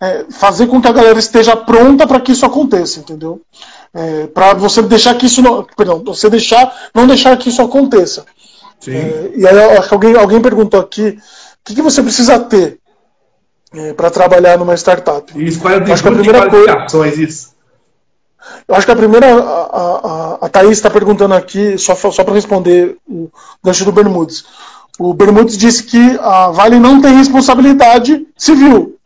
[0.00, 3.40] é, fazer com que a galera esteja pronta para que isso aconteça, entendeu?
[3.92, 8.24] É, para você deixar que isso não, perdão, você deixar, não deixar que isso aconteça.
[8.88, 12.78] É, e aí acho que alguém, alguém perguntou aqui, o que, que você precisa ter
[13.74, 15.32] é, para trabalhar numa startup?
[15.36, 17.50] Isso, qual é acho que a primeira coisa, isso?
[18.66, 22.34] Eu acho que a primeira, a, a, a Thaís está perguntando aqui, só, só para
[22.34, 23.30] responder o
[23.62, 24.44] gancho do Bermudes.
[24.98, 28.98] O Bermudes disse que a Vale não tem responsabilidade civil.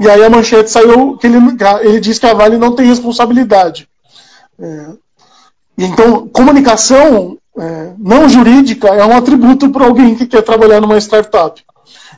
[0.00, 1.36] E aí a manchete saiu que ele,
[1.82, 3.86] ele diz que a Vale não tem responsabilidade.
[4.58, 4.86] É,
[5.76, 11.62] então, comunicação é, não jurídica é um atributo para alguém que quer trabalhar numa startup.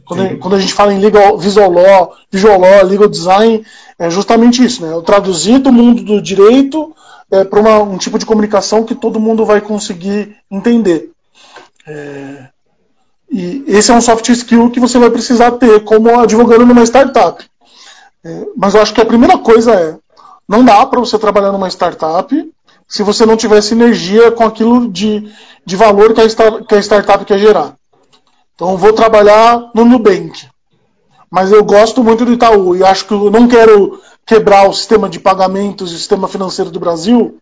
[0.04, 3.64] Quando, quando, a gente fala em legal, visual law, visual law, legal design,
[3.98, 4.92] é justamente isso, né?
[4.92, 6.94] Eu traduzir do mundo do direito
[7.32, 11.10] é, para um tipo de comunicação que todo mundo vai conseguir entender.
[11.86, 12.46] É,
[13.30, 17.44] e esse é um soft skill que você vai precisar ter como advogando numa startup.
[18.24, 19.98] É, mas eu acho que a primeira coisa é
[20.48, 22.52] não dá para você trabalhar numa startup
[22.86, 25.32] se você não tiver sinergia com aquilo de,
[25.64, 27.74] de valor que a, que a startup quer gerar.
[28.54, 30.46] Então, vou trabalhar no Nubank,
[31.30, 35.08] mas eu gosto muito do Itaú e acho que eu não quero quebrar o sistema
[35.08, 37.38] de pagamentos e o sistema financeiro do Brasil.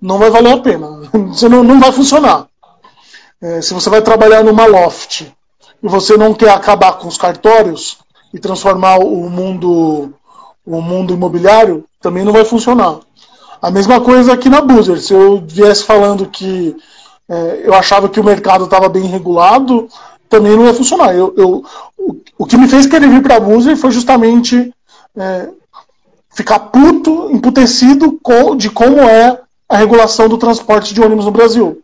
[0.00, 0.88] Não vai valer a pena.
[1.34, 2.46] Você não, não vai funcionar.
[3.42, 5.22] É, se você vai trabalhar numa loft
[5.82, 7.98] e você não quer acabar com os cartórios
[8.32, 10.12] e transformar o mundo
[10.66, 12.98] o mundo imobiliário, também não vai funcionar.
[13.62, 15.00] A mesma coisa aqui na Boozer.
[15.00, 16.76] Se eu viesse falando que
[17.28, 19.88] é, eu achava que o mercado estava bem regulado,
[20.28, 21.14] também não ia funcionar.
[21.14, 21.64] Eu, eu
[21.96, 24.72] o, o, que me fez querer vir para a Boozer foi justamente
[25.16, 25.48] é,
[26.30, 31.80] ficar puto, emputecido com, de como é a regulação do transporte de ônibus no Brasil.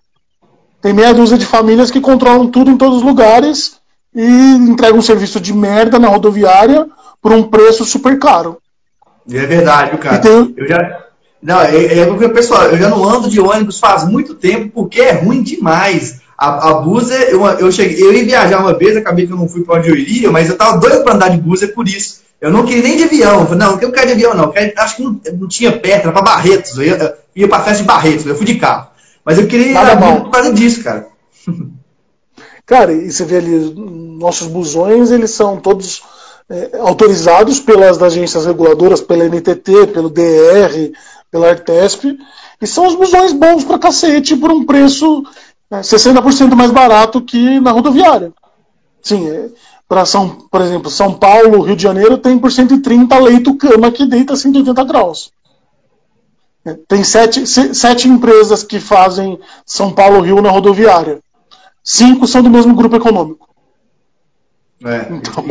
[0.80, 3.80] Tem meia dúzia de famílias que controlam tudo em todos os lugares
[4.14, 6.86] e entregam um serviço de merda na rodoviária
[7.20, 8.58] por um preço super caro.
[9.30, 10.18] É verdade, cara.
[10.18, 10.54] Tem...
[10.56, 11.02] Eu já.
[11.42, 15.00] Não, é, é, é, pessoal, eu já não ando de ônibus faz muito tempo porque
[15.00, 16.20] é ruim demais.
[16.38, 19.48] A, a Buser, eu, eu, cheguei, eu ia viajar uma vez, acabei que eu não
[19.48, 22.22] fui para onde eu iria, mas eu tava doido para andar de Buser por isso.
[22.40, 23.40] Eu não queria nem de avião.
[23.40, 24.50] Eu falei, não, eu quero de avião, não.
[24.50, 26.76] Quero, acho que não, não tinha perto, era para Barretos.
[26.76, 28.88] Eu ia, eu ia para festa de Barretos, eu fui de carro.
[29.24, 31.06] Mas eu queria ir por causa disso, cara.
[32.64, 36.02] Cara, e você vê ali, nossos busões, eles são todos
[36.48, 40.92] é, autorizados pelas agências reguladoras, pela NTT, pelo DR,
[41.30, 42.04] pela Artesp,
[42.60, 45.24] e são os busões bons pra cacete por um preço
[45.70, 48.32] é, 60% mais barato que na rodoviária.
[49.02, 49.48] Sim, é,
[49.88, 54.06] para São, por exemplo, São Paulo, Rio de Janeiro tem por 130 leito cama que
[54.06, 55.32] deita 180 graus.
[56.64, 61.18] É, tem sete, sete empresas que fazem São Paulo-Rio na rodoviária.
[61.82, 63.48] Cinco são do mesmo grupo econômico.
[64.84, 65.44] É, então...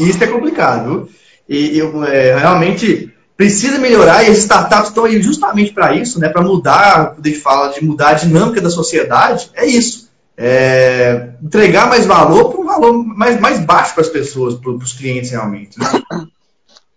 [0.00, 1.08] Isso é complicado.
[1.48, 6.28] E eu, é, realmente precisa melhorar e as startups estão aí justamente para isso, né,
[6.28, 10.10] para mudar, quando a gente fala de mudar a dinâmica da sociedade, é isso.
[10.36, 14.92] É, entregar mais valor para um valor mais, mais baixo para as pessoas, para os
[14.92, 15.78] clientes realmente.
[15.78, 15.86] Né?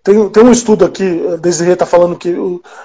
[0.03, 2.31] Tem, tem um estudo aqui, a Desirê está falando que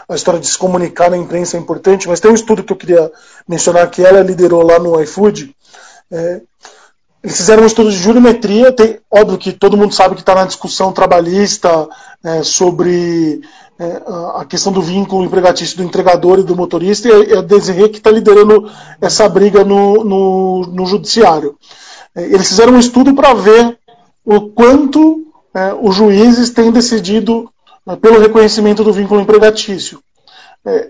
[0.08, 2.76] a história de se comunicar na imprensa é importante, mas tem um estudo que eu
[2.76, 3.12] queria
[3.46, 5.54] mencionar que ela liderou lá no iFood.
[6.12, 6.40] É,
[7.22, 10.46] eles fizeram um estudo de jurimetria, tem, óbvio que todo mundo sabe que está na
[10.46, 11.88] discussão trabalhista
[12.24, 13.42] é, sobre
[13.78, 14.02] é,
[14.36, 17.98] a questão do vínculo empregatício do entregador e do motorista, e é a Desirê que
[17.98, 18.70] está liderando
[19.00, 21.56] essa briga no, no, no judiciário.
[22.14, 23.78] É, eles fizeram um estudo para ver
[24.24, 27.50] o quanto é, os juízes têm decidido
[27.86, 30.00] é, pelo reconhecimento do vínculo empregatício.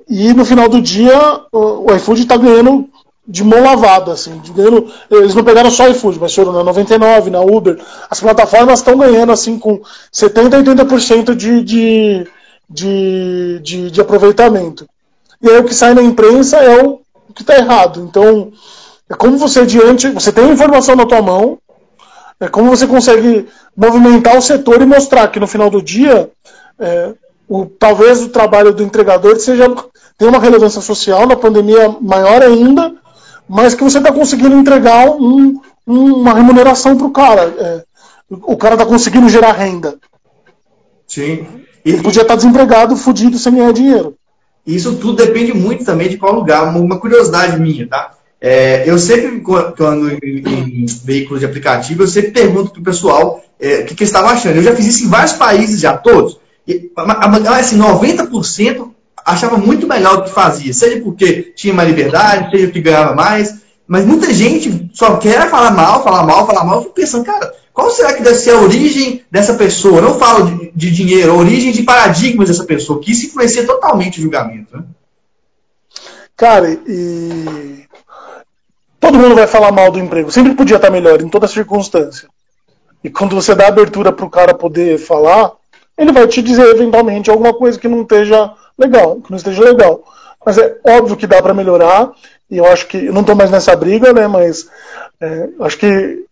[0.08, 1.16] E no final do dia,
[1.52, 2.88] o, o iFood está ganhando
[3.30, 7.40] de mão lavada, assim, ganhando, eles não pegaram só iFood, mas foram na 99, na
[7.40, 12.26] Uber, as plataformas estão ganhando assim com 70, 80% de, de,
[12.68, 14.84] de, de, de aproveitamento.
[15.40, 17.00] E aí o que sai na imprensa é o
[17.32, 18.00] que está errado.
[18.00, 18.52] Então,
[19.08, 21.56] é como você diante, você tem informação na tua mão,
[22.40, 26.28] é como você consegue movimentar o setor e mostrar que no final do dia,
[26.80, 27.12] é,
[27.48, 29.72] o, talvez o trabalho do entregador seja
[30.18, 32.92] tenha uma relevância social na pandemia maior ainda,
[33.50, 37.52] mas que você está conseguindo entregar um, um, uma remuneração para o cara.
[37.58, 37.84] É,
[38.30, 39.98] o cara está conseguindo gerar renda.
[41.04, 41.44] Sim.
[41.84, 44.14] E, Ele podia estar tá desempregado, fudido, sem ganhar dinheiro.
[44.64, 46.62] Isso tudo depende muito também de qual lugar.
[46.76, 48.14] Uma curiosidade minha, tá?
[48.40, 53.42] É, eu sempre, quando em, em veículos de aplicativo, eu sempre pergunto para o pessoal
[53.58, 54.58] é, o que, que eles estavam achando.
[54.58, 56.38] Eu já fiz isso em vários países já, todos.
[56.68, 56.88] E,
[57.58, 58.90] assim, 90%
[59.24, 63.60] achava muito melhor do que fazia, seja porque tinha mais liberdade, seja porque ganhava mais.
[63.86, 66.76] Mas muita gente só quer falar mal, falar mal, falar mal.
[66.76, 70.00] Eu fico pensando, cara, qual será que deve ser a origem dessa pessoa?
[70.00, 74.18] não falo de, de dinheiro, a origem de paradigmas dessa pessoa, que isso influencia totalmente
[74.18, 74.76] o julgamento.
[74.76, 74.84] Né?
[76.36, 77.84] Cara, e
[79.00, 80.30] todo mundo vai falar mal do emprego.
[80.30, 82.28] Sempre podia estar melhor, em toda circunstância.
[83.02, 85.52] E quando você dá abertura para o cara poder falar,
[85.96, 90.02] ele vai te dizer eventualmente alguma coisa que não esteja legal, que não esteja legal.
[90.44, 92.10] Mas é óbvio que dá para melhorar.
[92.50, 94.26] E eu acho que eu não estou mais nessa briga, né?
[94.26, 94.68] Mas
[95.20, 96.24] é, acho que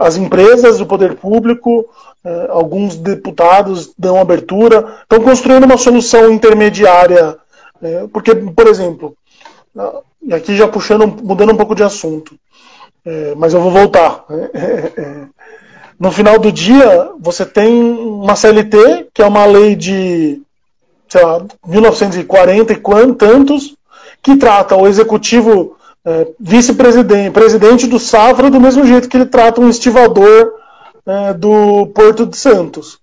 [0.00, 1.88] as empresas, o poder público,
[2.24, 7.36] é, alguns deputados dão abertura, estão construindo uma solução intermediária.
[7.80, 9.16] É, porque, por exemplo,
[10.22, 12.36] e aqui já puxando, mudando um pouco de assunto,
[13.04, 14.24] é, mas eu vou voltar.
[14.30, 15.26] É, é, é,
[15.98, 20.40] no final do dia, você tem uma CLT, que é uma lei de
[21.12, 23.76] sei lá, 1940 e quantos,
[24.22, 29.60] que trata o executivo é, vice-presidente, presidente do Safra do mesmo jeito que ele trata
[29.60, 30.54] um estivador
[31.04, 32.98] é, do Porto de Santos.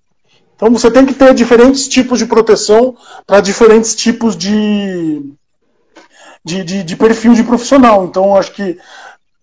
[0.56, 5.22] Então você tem que ter diferentes tipos de proteção para diferentes tipos de,
[6.44, 8.04] de, de, de perfil de profissional.
[8.06, 8.76] Então, acho que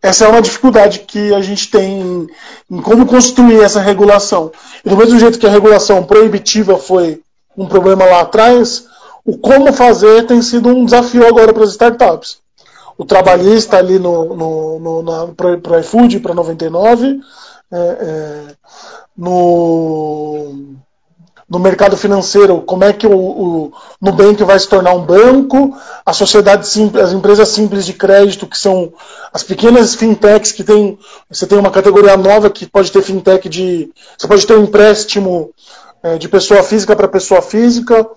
[0.03, 2.27] essa é uma dificuldade que a gente tem em,
[2.69, 4.51] em como construir essa regulação.
[4.84, 7.21] E do mesmo jeito que a regulação proibitiva foi
[7.58, 8.86] um problema lá atrás,
[9.26, 12.38] o como fazer tem sido um desafio agora para as startups.
[12.98, 17.20] O trabalhista ali no, no, no para iFood, para 99,
[17.72, 18.43] é, é,
[19.17, 20.78] no
[21.50, 26.12] no mercado financeiro, como é que o, o Nubank vai se tornar um banco, a
[26.12, 28.91] sociedade simples, as empresas simples de crédito, que são
[29.32, 33.89] as pequenas fintechs que tem, você tem uma categoria nova que pode ter fintech de,
[34.17, 35.52] você pode ter um empréstimo
[36.08, 38.08] é, de pessoa física para pessoa física,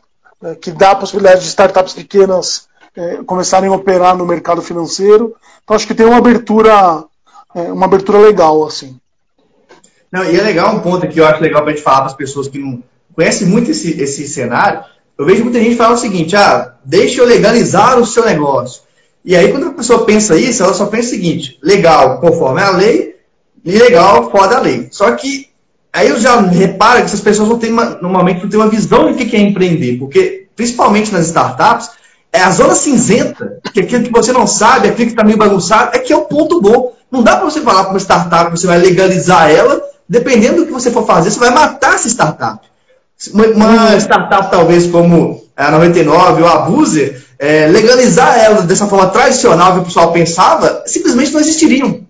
[0.42, 5.34] é, que dá a possibilidade de startups pequenas é, começarem a operar no mercado financeiro.
[5.62, 7.04] Então acho que tem uma abertura,
[7.54, 8.98] é, uma abertura legal assim.
[10.10, 12.06] Não, e é legal um ponto que eu acho legal para a gente falar para
[12.06, 12.82] as pessoas que não
[13.14, 14.84] conhece muito esse, esse cenário,
[15.18, 18.82] eu vejo muita gente falar o seguinte, ah, deixa eu legalizar o seu negócio.
[19.22, 22.70] E aí, quando a pessoa pensa isso, ela só pensa o seguinte, legal conforme a
[22.70, 23.16] lei,
[23.62, 24.88] e legal fora da lei.
[24.90, 25.49] Só que
[25.92, 29.12] aí eu já reparo que essas pessoas não têm uma, normalmente não têm uma visão
[29.12, 31.90] do que é empreender, porque principalmente nas startups,
[32.32, 35.36] É a zona cinzenta, que é aquilo que você não sabe, aquilo que está meio
[35.36, 36.92] bagunçado, é que é o ponto bom.
[37.10, 40.66] Não dá para você falar para uma startup que você vai legalizar ela, dependendo do
[40.66, 42.60] que você for fazer, você vai matar essa startup.
[43.34, 49.08] Uma, uma startup talvez como a 99 ou a Buzer, é, legalizar ela dessa forma
[49.08, 52.06] tradicional que o pessoal pensava, simplesmente não existiriam.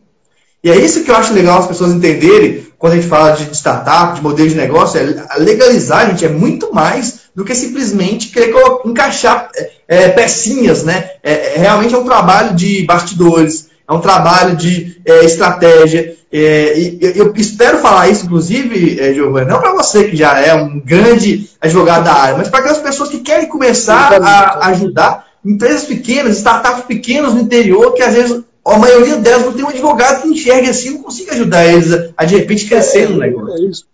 [0.62, 3.54] E é isso que eu acho legal as pessoas entenderem quando a gente fala de
[3.54, 8.54] startup, de modelo de negócio, é legalizar, gente, é muito mais do que simplesmente querer
[8.86, 11.10] encaixar é, é, pecinhas, né?
[11.22, 16.16] É, é, realmente é um trabalho de bastidores, é um trabalho de é, estratégia.
[16.32, 20.54] É, e eu espero falar isso, inclusive, é, Giovanni, não para você que já é
[20.54, 25.84] um grande advogado da área, mas para aquelas pessoas que querem começar a ajudar empresas
[25.84, 30.22] pequenas, startups pequenas no interior, que às vezes a maioria delas não tem um advogado
[30.22, 33.56] que enxergue assim não consiga ajudar eles a, a de repente crescer no negócio.
[33.56, 33.86] É isso.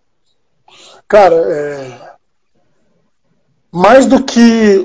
[1.08, 2.10] Cara, é...
[3.70, 4.84] mais do que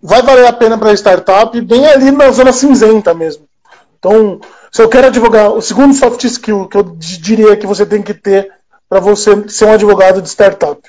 [0.00, 3.46] vai valer a pena para a startup, bem ali na zona cinzenta mesmo.
[3.98, 8.02] Então, se eu quero advogar, o segundo soft skill que eu diria que você tem
[8.02, 8.50] que ter
[8.88, 10.80] para você ser um advogado de startup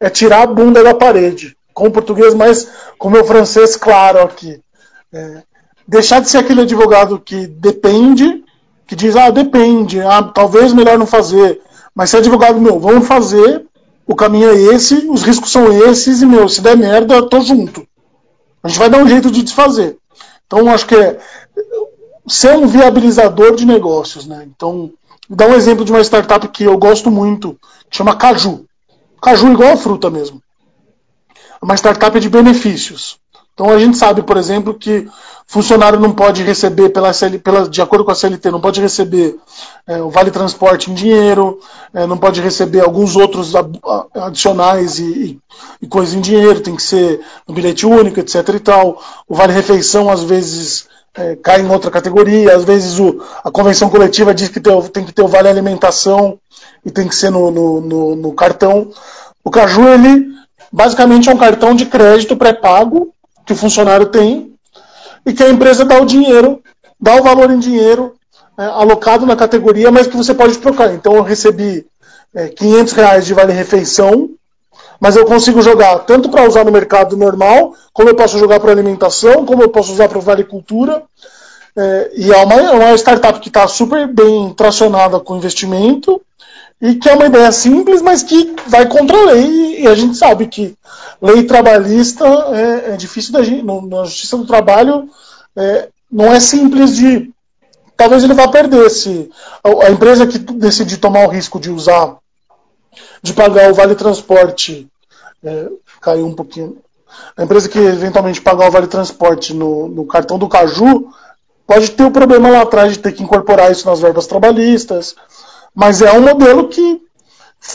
[0.00, 2.68] é tirar a bunda da parede, com o português mais,
[2.98, 4.60] com o meu francês claro aqui.
[5.12, 5.42] É,
[5.86, 8.44] deixar de ser aquele advogado que depende,
[8.86, 11.60] que diz, ah, depende, ah, talvez melhor não fazer.
[11.94, 13.64] Mas ser advogado, meu, vamos fazer,
[14.06, 17.40] o caminho é esse, os riscos são esses, e, meu, se der merda, eu tô
[17.40, 17.86] junto.
[18.62, 19.96] A gente vai dar um jeito de desfazer.
[20.46, 21.18] Então, acho que é
[22.26, 24.46] ser um viabilizador de negócios, né?
[24.46, 24.90] Então,
[25.28, 27.58] dar um exemplo de uma startup que eu gosto muito,
[27.88, 28.64] que chama Caju.
[29.20, 30.42] Caju igual a fruta mesmo.
[31.60, 33.18] É uma startup de benefícios.
[33.54, 35.08] Então a gente sabe, por exemplo, que
[35.46, 39.36] funcionário não pode receber, pela, CL, pela de acordo com a CLT, não pode receber
[39.86, 41.60] é, o vale transporte em dinheiro,
[41.94, 43.52] é, não pode receber alguns outros
[44.14, 45.38] adicionais e,
[45.80, 48.48] e, coisas em dinheiro, tem que ser no bilhete único, etc.
[48.48, 49.00] e tal.
[49.28, 53.88] O vale refeição às vezes é, cai em outra categoria, às vezes o, a convenção
[53.88, 56.38] coletiva diz que tem, tem que ter o vale alimentação
[56.84, 58.90] e tem que ser no, no, no, no cartão.
[59.44, 60.26] O Caju, ele
[60.72, 63.14] basicamente é um cartão de crédito pré-pago
[63.46, 64.55] que o funcionário tem
[65.26, 66.62] e que a empresa dá o dinheiro,
[66.98, 68.14] dá o valor em dinheiro
[68.56, 70.94] é, alocado na categoria, mas que você pode trocar.
[70.94, 71.84] Então eu recebi
[72.34, 74.30] é, 500 reais de vale-refeição,
[75.00, 78.70] mas eu consigo jogar tanto para usar no mercado normal, como eu posso jogar para
[78.70, 81.02] alimentação, como eu posso usar para Vale Cultura.
[81.76, 86.22] É, e é uma, é uma startup que está super bem tracionada com investimento
[86.80, 90.16] e que é uma ideia simples, mas que vai contra a lei, e a gente
[90.16, 90.76] sabe que
[91.20, 95.08] lei trabalhista é, é difícil da gente, na justiça do trabalho
[95.56, 97.30] é, não é simples de.
[97.96, 99.30] Talvez ele vá perder se
[99.64, 102.18] a, a, empresa que decidir tomar o risco de usar,
[103.22, 104.86] de pagar o vale transporte,
[105.42, 105.68] é,
[106.02, 106.76] caiu um pouquinho.
[107.34, 111.08] A empresa que eventualmente pagar o vale transporte no, no cartão do Caju
[111.66, 115.16] pode ter o um problema lá atrás de ter que incorporar isso nas verbas trabalhistas
[115.76, 117.02] mas é um modelo que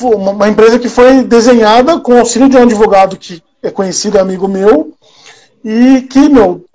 [0.02, 4.48] uma empresa que foi desenhada com auxílio de um advogado que é conhecido, é amigo
[4.48, 4.94] meu,
[5.64, 6.66] e que, meu,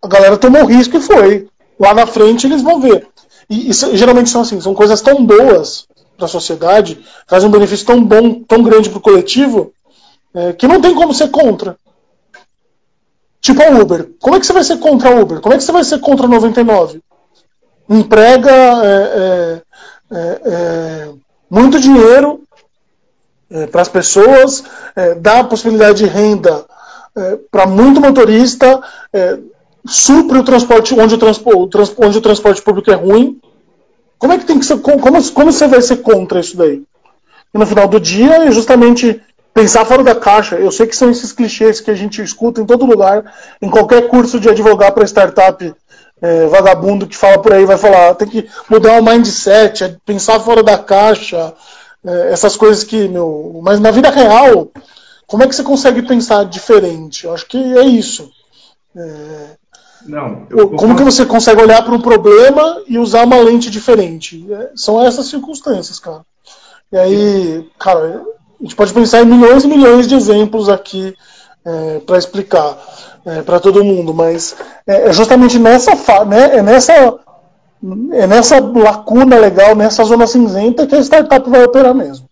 [0.00, 1.48] a galera tomou risco e foi.
[1.78, 3.08] Lá na frente eles vão ver.
[3.50, 7.86] E, e geralmente são assim, são coisas tão boas para a sociedade, trazem um benefício
[7.86, 9.72] tão bom, tão grande para o coletivo,
[10.34, 11.76] é, que não tem como ser contra.
[13.40, 14.10] Tipo a Uber.
[14.20, 15.40] Como é que você vai ser contra a Uber?
[15.40, 17.00] Como é que você vai ser contra a 99?
[17.88, 19.62] Emprega é,
[20.10, 21.08] é, é,
[21.50, 22.40] muito dinheiro
[23.50, 26.64] é, para as pessoas, é, dá a possibilidade de renda
[27.50, 28.78] para muito motorista,
[29.86, 33.40] supre o transporte onde o, transporte onde o transporte público é ruim.
[34.18, 35.00] Como é que tem que ser, como,
[35.32, 36.82] como você vai ser contra isso daí?
[37.54, 39.18] E no final do dia é justamente
[39.54, 40.56] pensar fora da caixa.
[40.56, 43.32] Eu sei que são esses clichês que a gente escuta em todo lugar,
[43.62, 45.74] em qualquer curso de advogar para startup
[46.20, 50.40] é, vagabundo que fala por aí vai falar, tem que mudar o mindset, é pensar
[50.40, 51.54] fora da caixa,
[52.04, 53.60] é, essas coisas que, meu.
[53.62, 54.68] Mas na vida real,
[55.26, 57.24] como é que você consegue pensar diferente?
[57.24, 58.30] Eu acho que é isso.
[58.96, 59.56] É,
[60.06, 60.46] não,
[60.76, 64.46] como que você consegue olhar para um problema e usar uma lente diferente?
[64.50, 66.22] É, são essas circunstâncias, cara.
[66.92, 68.22] E aí, cara,
[68.60, 71.14] a gente pode pensar em milhões e milhões de exemplos aqui
[71.64, 72.78] é, para explicar
[73.26, 74.56] é, para todo mundo, mas
[74.86, 75.92] é, é justamente nessa,
[76.24, 77.18] né, é nessa
[78.12, 82.26] é nessa lacuna legal, nessa zona cinzenta que a startup vai operar mesmo.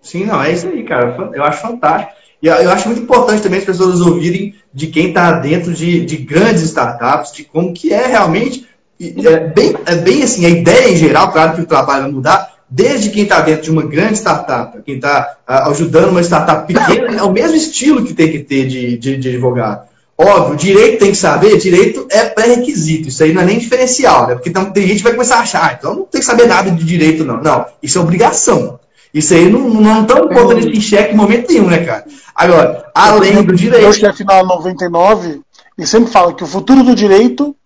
[0.00, 1.30] Sim, não, é isso aí, cara.
[1.34, 2.12] Eu acho fantástico.
[2.42, 6.16] E eu acho muito importante também as pessoas ouvirem de quem está dentro de, de,
[6.16, 8.66] grandes startups, de como que é realmente.
[8.98, 12.54] É bem, é bem assim, a ideia em geral, claro que o trabalho vai mudar,
[12.68, 17.16] desde quem está dentro de uma grande startup, quem está uh, ajudando uma startup pequena,
[17.16, 19.89] é o mesmo estilo que tem que ter de, de, de advogado.
[20.22, 24.34] Óbvio, direito tem que saber, direito é pré-requisito, isso aí não é nem diferencial, né?
[24.34, 26.70] Porque tem gente que vai começar a achar, ah, então não tem que saber nada
[26.70, 27.40] de direito, não.
[27.40, 28.78] Não, isso é obrigação.
[29.14, 32.04] Isso aí não, não estamos colocando isso em xeque em momento nenhum, né, cara?
[32.34, 33.82] Agora, além do direito.
[33.82, 35.40] Eu chefe na 99,
[35.78, 37.56] ele sempre fala que o futuro do direito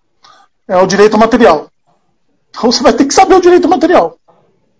[0.68, 1.66] é o direito material.
[2.50, 4.16] Então você vai ter que saber o direito material.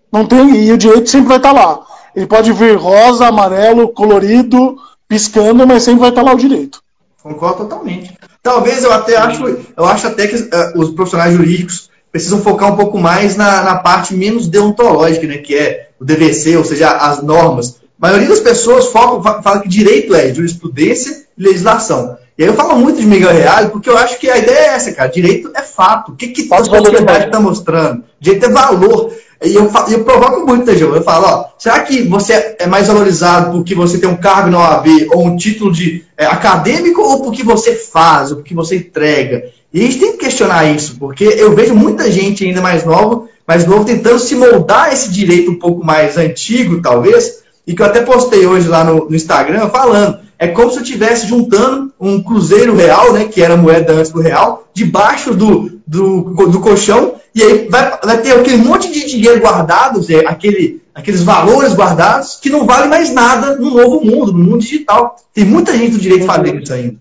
[0.09, 1.85] Não tem, e o direito sempre vai estar lá.
[2.15, 4.77] Ele pode vir rosa, amarelo, colorido,
[5.09, 6.84] piscando, mas sempre vai estar lá o direito.
[7.25, 8.15] Concordo totalmente.
[8.43, 9.43] Talvez eu até acho,
[9.75, 13.77] eu acho até que uh, os profissionais jurídicos precisam focar um pouco mais na, na,
[13.77, 17.77] parte menos deontológica, né, que é o DVC, ou seja, as normas.
[17.99, 22.15] A maioria das pessoas foca, fala que direito é jurisprudência e legislação.
[22.37, 24.75] E aí eu falo muito de Miguel Reale porque eu acho que a ideia é
[24.75, 25.09] essa, cara.
[25.09, 26.11] Direito é fato.
[26.11, 28.03] O que, que a sociedade está mostrando?
[28.19, 29.11] Direito é valor.
[29.43, 30.95] E eu, eu provoco muito, né, João?
[30.95, 34.59] Eu falo, ó, será que você é mais valorizado porque você tem um cargo na
[34.59, 39.45] OAB ou um título de é, acadêmico ou porque você faz, ou porque você entrega?
[39.73, 43.27] E a gente tem que questionar isso, porque eu vejo muita gente ainda mais novo,
[43.45, 47.85] mais novo tentando se moldar esse direito um pouco mais antigo, talvez, e que eu
[47.85, 50.24] até postei hoje lá no, no Instagram falando.
[50.37, 54.21] É como se eu estivesse juntando um cruzeiro real, né, que era moeda antes do
[54.21, 59.41] real, debaixo do, do, do colchão e aí vai, vai ter aquele monte de dinheiro
[59.41, 64.39] guardado, é, aquele, aqueles valores guardados, que não vale mais nada no novo mundo, no
[64.39, 65.17] mundo digital.
[65.33, 66.95] Tem muita gente do direito fazendo isso ainda.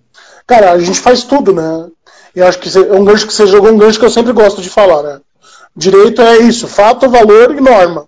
[0.45, 1.89] Cara, a gente faz tudo, né?
[2.35, 4.61] E acho que é um gancho que você jogou um gancho que eu sempre gosto
[4.61, 5.21] de falar, né?
[5.77, 8.07] Direito é isso, fato, valor e norma.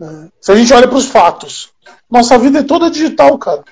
[0.00, 0.28] Né?
[0.40, 1.68] Se a gente olha para os fatos,
[2.10, 3.62] nossa vida é toda digital, cara.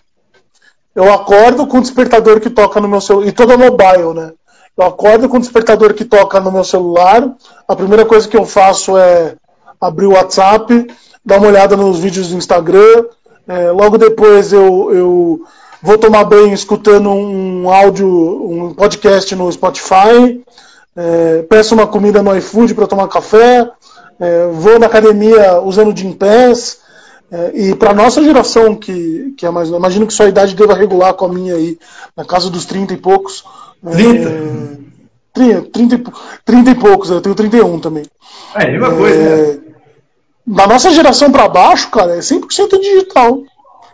[0.94, 4.32] Eu acordo com o despertador que toca no meu celular, e toda mobile, né?
[4.76, 7.28] Eu acordo com o despertador que toca no meu celular.
[7.66, 9.34] A primeira coisa que eu faço é
[9.80, 10.88] abrir o WhatsApp,
[11.24, 13.04] dar uma olhada nos vídeos do Instagram.
[13.46, 15.40] É, logo depois eu, eu
[15.82, 20.42] vou tomar banho escutando um áudio, um podcast no Spotify.
[20.96, 23.70] É, peço uma comida no iFood para tomar café.
[24.18, 26.78] É, vou na academia usando o Gym Pass.
[27.30, 29.68] É, e para nossa geração, que, que é mais.
[29.68, 31.78] Imagino que sua idade deva regular com a minha aí,
[32.16, 33.44] na casa dos 30 e poucos.
[33.82, 34.28] 30?
[34.28, 34.84] É,
[35.32, 36.12] 30, 30,
[36.44, 38.04] 30 e poucos, eu tenho 31 também.
[38.54, 39.60] É, mesma é, coisa, né?
[40.46, 43.42] Da nossa geração para baixo, cara, é 100% digital.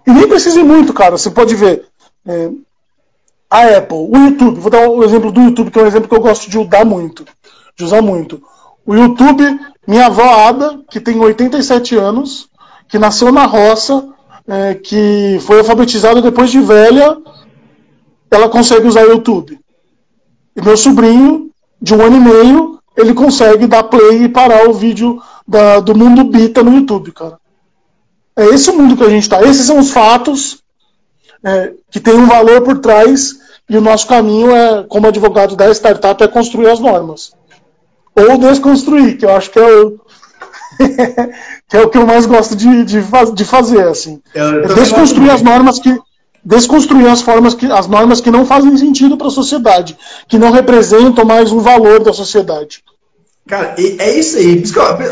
[0.06, 1.16] E nem precisa ir muito, cara.
[1.16, 1.86] Você pode ver.
[2.26, 2.50] É,
[3.48, 6.08] a Apple, o YouTube, vou dar o um exemplo do YouTube, que é um exemplo
[6.08, 7.24] que eu gosto de usar muito.
[7.76, 8.42] De usar muito.
[8.86, 9.42] O YouTube,
[9.86, 12.49] minha avó Ada, que tem 87 anos,
[12.90, 14.08] que nasceu na roça,
[14.46, 17.16] é, que foi alfabetizada depois de velha,
[18.30, 19.58] ela consegue usar o YouTube.
[20.56, 24.74] E meu sobrinho, de um ano e meio, ele consegue dar play e parar o
[24.74, 27.38] vídeo da, do mundo Bita no YouTube, cara.
[28.36, 29.42] É esse o mundo que a gente está.
[29.42, 30.62] Esses são os fatos
[31.44, 33.38] é, que tem um valor por trás
[33.68, 37.32] e o nosso caminho é, como advogado da startup, é construir as normas.
[38.16, 40.00] Ou desconstruir, que eu acho que é o,
[41.70, 43.00] que é o que eu mais gosto de, de,
[43.34, 44.20] de fazer, assim.
[44.34, 45.96] É desconstruir as normas que
[46.44, 49.96] desconstruir as formas que as normas que não fazem sentido para a sociedade,
[50.26, 52.82] que não representam mais um valor da sociedade.
[53.46, 54.62] Cara, é isso aí.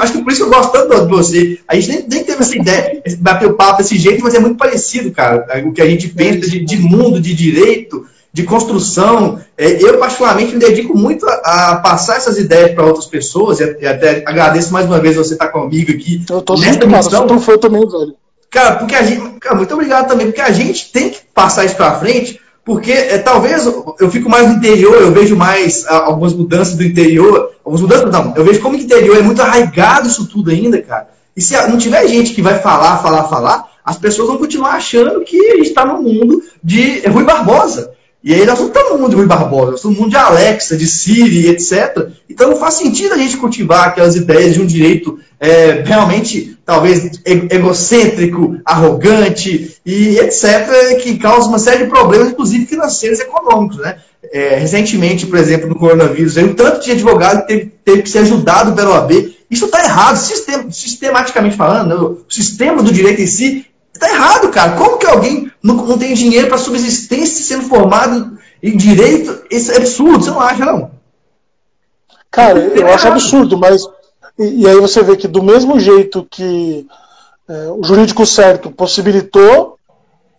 [0.00, 1.58] acho que por isso que eu gosto tanto de você.
[1.66, 4.56] A gente nem, nem teve essa ideia, bater o papo desse jeito, mas é muito
[4.56, 5.46] parecido, cara.
[5.66, 9.40] O que a gente pensa de, de mundo, de direito, de construção.
[9.56, 13.60] É, eu, particularmente, me dedico muito a, a passar essas ideias para outras pessoas.
[13.60, 16.24] E, até agradeço mais uma vez você estar comigo aqui.
[16.28, 17.26] Eu tô nessa missão.
[17.26, 18.14] Eu tô também, velho.
[18.50, 19.38] Cara, porque a gente.
[19.40, 23.18] Cara, muito obrigado também, porque a gente tem que passar isso para frente, porque é,
[23.18, 27.52] talvez eu fico mais no interior, eu vejo mais ah, algumas mudanças do interior.
[27.64, 31.08] Algumas mudanças, não, eu vejo como o interior é muito arraigado isso tudo ainda, cara.
[31.36, 35.20] E se não tiver gente que vai falar, falar, falar, as pessoas vão continuar achando
[35.20, 37.92] que a gente está no mundo de Rui Barbosa.
[38.22, 40.16] E aí nós não estamos no mundo de Rui Barbosa, nós estamos no mundo de
[40.16, 42.08] Alexa, de Siri, etc.
[42.28, 47.20] Então não faz sentido a gente cultivar aquelas ideias de um direito é, realmente, talvez,
[47.24, 53.78] egocêntrico, arrogante e etc., que causa uma série de problemas, inclusive financeiros e econômicos.
[53.78, 53.98] Né?
[54.32, 58.74] É, recentemente, por exemplo, no coronavírus, um tanto de advogado teve, teve que ser ajudado
[58.74, 59.12] pela OAB.
[59.48, 61.94] Isso está errado, sistem, sistematicamente falando, né?
[61.94, 63.64] o sistema do direito em si
[63.98, 64.72] Está errado, cara.
[64.76, 69.44] Como que alguém não, não tem dinheiro para subsistência sendo formado em direito?
[69.50, 70.90] Isso é absurdo, você não acha, não?
[72.30, 73.82] Cara, eu é acho absurdo, mas.
[74.38, 76.86] E, e, aí você vê que do mesmo jeito que
[77.48, 79.78] é, o jurídico certo possibilitou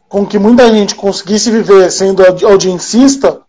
[0.07, 3.41] com que muita gente conseguisse viver sendo audiencista,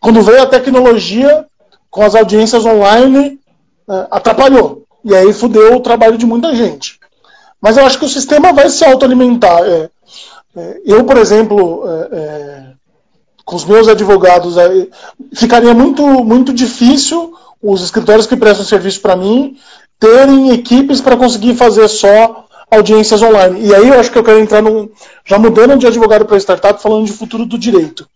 [0.00, 1.46] quando veio a tecnologia
[1.90, 3.38] com as audiências online,
[3.88, 4.84] é, atrapalhou.
[5.04, 6.98] E aí fudeu o trabalho de muita gente.
[7.60, 9.62] Mas eu acho que o sistema vai se autoalimentar.
[9.62, 9.90] É, é,
[10.84, 12.68] eu, por exemplo, é, é
[13.44, 14.56] com os meus advogados,
[15.34, 17.32] ficaria muito, muito difícil
[17.62, 19.56] os escritórios que prestam serviço para mim
[19.98, 23.66] terem equipes para conseguir fazer só audiências online.
[23.66, 24.90] E aí eu acho que eu quero entrar no.
[25.24, 28.06] Já mudando de advogado para startup, falando de futuro do direito.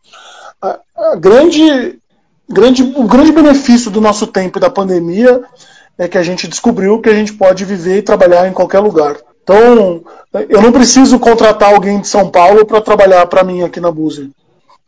[0.61, 1.99] A, a grande,
[2.47, 5.43] grande, o grande benefício do nosso tempo e da pandemia
[5.99, 9.16] é que a gente descobriu que a gente pode viver e trabalhar em qualquer lugar.
[9.43, 10.03] Então,
[10.49, 14.30] eu não preciso contratar alguém de São Paulo para trabalhar para mim aqui na Buzi.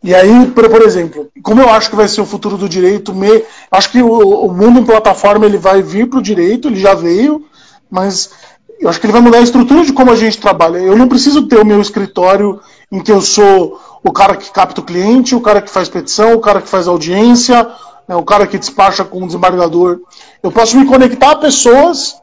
[0.03, 3.15] E aí, por, por, exemplo, como eu acho que vai ser o futuro do direito,
[3.15, 6.79] me, acho que o, o, mundo em plataforma ele vai vir para o direito, ele
[6.79, 7.47] já veio,
[7.91, 8.31] mas
[8.79, 10.77] eu acho que ele vai mudar a estrutura de como a gente trabalha.
[10.77, 12.61] Eu não preciso ter o meu escritório
[12.93, 16.35] em que eu sou o cara que capta o cliente, o cara que faz petição,
[16.35, 17.67] o cara que faz audiência,
[18.07, 20.01] né, o cara que despacha com o desembargador.
[20.43, 22.15] Eu posso me conectar a pessoas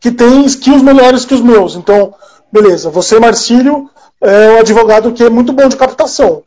[0.00, 1.76] que têm skills melhores que os meus.
[1.76, 2.14] Então,
[2.50, 3.90] beleza, você, Marcílio,
[4.20, 6.42] é um advogado que é muito bom de captação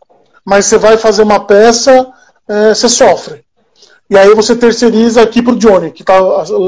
[0.46, 2.12] mas você vai fazer uma peça,
[2.48, 3.44] é, você sofre.
[4.10, 6.20] E aí você terceiriza aqui para o Johnny, que está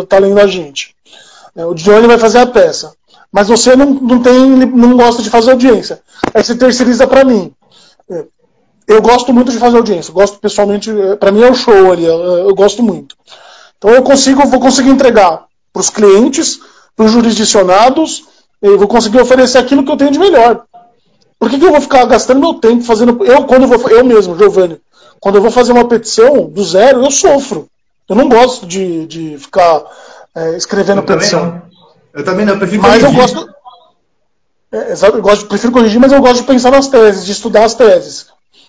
[0.07, 0.95] tá lendo a gente.
[1.55, 2.93] É, o Johnny vai fazer a peça.
[3.31, 4.33] Mas você não, não, tem,
[4.65, 6.01] não gosta de fazer audiência.
[6.33, 7.53] Aí você terceiriza para mim.
[8.09, 8.23] É,
[8.87, 10.13] eu gosto muito de fazer audiência.
[10.13, 13.17] Gosto pessoalmente, é, para mim é um show ali, eu, eu gosto muito.
[13.77, 16.61] Então eu consigo, vou conseguir entregar para os clientes,
[16.95, 18.25] para os jurisdicionados,
[18.61, 20.63] eu vou conseguir oferecer aquilo que eu tenho de melhor.
[21.37, 23.23] Por que, que eu vou ficar gastando meu tempo fazendo.
[23.25, 23.89] Eu, quando eu vou.
[23.89, 24.79] Eu mesmo, Giovanni,
[25.19, 27.67] quando eu vou fazer uma petição do zero, eu sofro.
[28.07, 29.83] Eu não gosto de, de ficar
[30.33, 31.61] é, escrevendo eu petição.
[32.13, 33.07] Eu também não, eu prefiro Mas corrigir.
[33.07, 33.55] eu gosto.
[34.71, 37.73] É, eu gosto, prefiro corrigir, mas eu gosto de pensar nas teses, de estudar as
[37.73, 38.27] teses.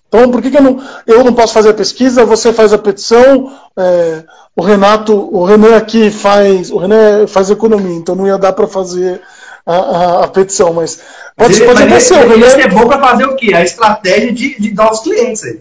[0.09, 2.79] Então, por que, que eu, não, eu não posso fazer a pesquisa, você faz a
[2.79, 4.23] petição, é,
[4.55, 8.67] o Renato, o Renan aqui faz, o Renan faz economia, então não ia dar para
[8.67, 9.21] fazer
[9.67, 11.01] a, a, a, petição, mas
[11.37, 12.15] pode, pode acontecer.
[12.31, 13.53] Ele, ele é bom para fazer o quê?
[13.53, 15.61] A estratégia de, de dar aos clientes aí.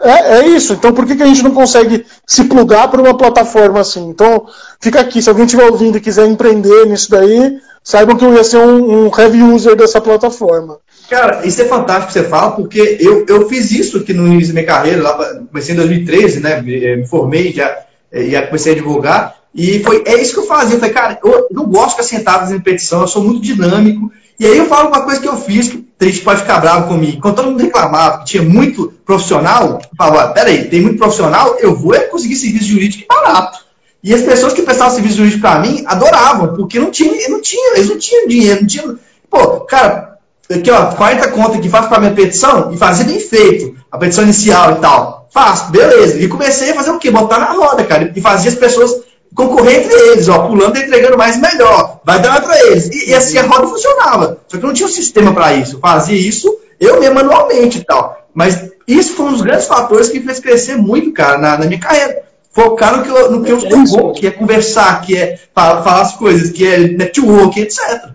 [0.00, 0.72] É, é isso.
[0.72, 4.08] Então por que, que a gente não consegue se plugar para uma plataforma assim?
[4.08, 4.46] Então
[4.80, 5.20] fica aqui.
[5.20, 9.06] Se alguém estiver ouvindo e quiser empreender nisso daí, saibam que eu ia ser um,
[9.06, 10.78] um heavy user dessa plataforma.
[11.08, 14.48] Cara, isso é fantástico que você fala, porque eu, eu fiz isso aqui no início
[14.48, 16.60] da minha carreira, lá, comecei em 2013, né?
[16.60, 17.78] Me, me formei, já,
[18.12, 19.36] já comecei a divulgar.
[19.54, 20.76] E foi, é isso que eu fazia.
[20.76, 24.12] Eu falei, cara, eu não gosto de ficar sentado fazendo petição, eu sou muito dinâmico.
[24.38, 27.20] E aí eu falo uma coisa que eu fiz, que gente pode ficar bravo comigo.
[27.20, 31.74] Quando todo mundo reclamava que tinha muito profissional, eu falava, peraí, tem muito profissional, eu
[31.74, 33.66] vou é conseguir serviço jurídico barato.
[34.04, 37.76] E as pessoas que prestavam serviço jurídico para mim adoravam, porque não tinha, não tinha,
[37.76, 38.98] eles não tinham dinheiro, não tinham.
[39.28, 40.17] Pô, cara,
[40.50, 44.24] aqui ó, 40 contas que faz para minha petição e fazia bem feito, a petição
[44.24, 45.28] inicial e tal.
[45.30, 46.18] Faço, beleza.
[46.18, 47.10] E comecei a fazer o quê?
[47.10, 48.12] Botar na roda, cara.
[48.14, 48.90] E fazia as pessoas
[49.34, 52.88] concorrer entre eles, ó, pulando e entregando mais e melhor, vai dar para eles.
[52.88, 54.38] E, e, assim a roda funcionava.
[54.48, 55.76] Só que não tinha um sistema para isso.
[55.76, 58.28] Eu fazia isso eu mesmo manualmente e tal.
[58.32, 61.66] Mas isso foi um dos grandes fatores que me fez crescer muito, cara, na, na
[61.66, 62.22] minha carreira.
[62.52, 65.82] Focar no que eu, no que eu estou bom, que é conversar, que é falar,
[65.82, 68.10] falar, as coisas, que é network, etc.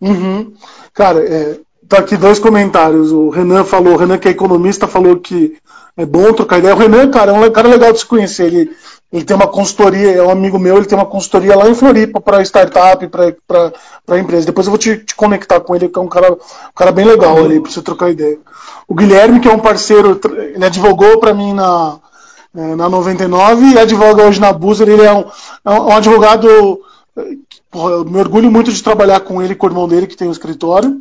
[0.00, 0.52] Uhum.
[0.98, 3.12] Cara, é, tá aqui dois comentários.
[3.12, 5.56] O Renan falou, o Renan que é economista, falou que
[5.96, 6.74] é bom trocar ideia.
[6.74, 8.46] O Renan, cara, é um cara legal de se conhecer.
[8.46, 8.70] Ele
[9.10, 12.20] ele tem uma consultoria, é um amigo meu, ele tem uma consultoria lá em Floripa
[12.20, 14.44] para startup, para empresa.
[14.44, 16.38] Depois eu vou te, te, conectar com ele, que é um cara, um
[16.76, 18.38] cara bem legal ali, para você trocar ideia.
[18.86, 20.20] O Guilherme, que é um parceiro,
[20.54, 21.96] ele advogou para mim na,
[22.54, 24.86] é, na 99 e advoga hoje na Buzer.
[24.86, 25.24] Ele é um,
[25.64, 26.82] é um advogado.
[27.70, 30.28] Porra, eu me orgulho muito de trabalhar com ele, com o irmão dele, que tem
[30.28, 31.00] um escritório.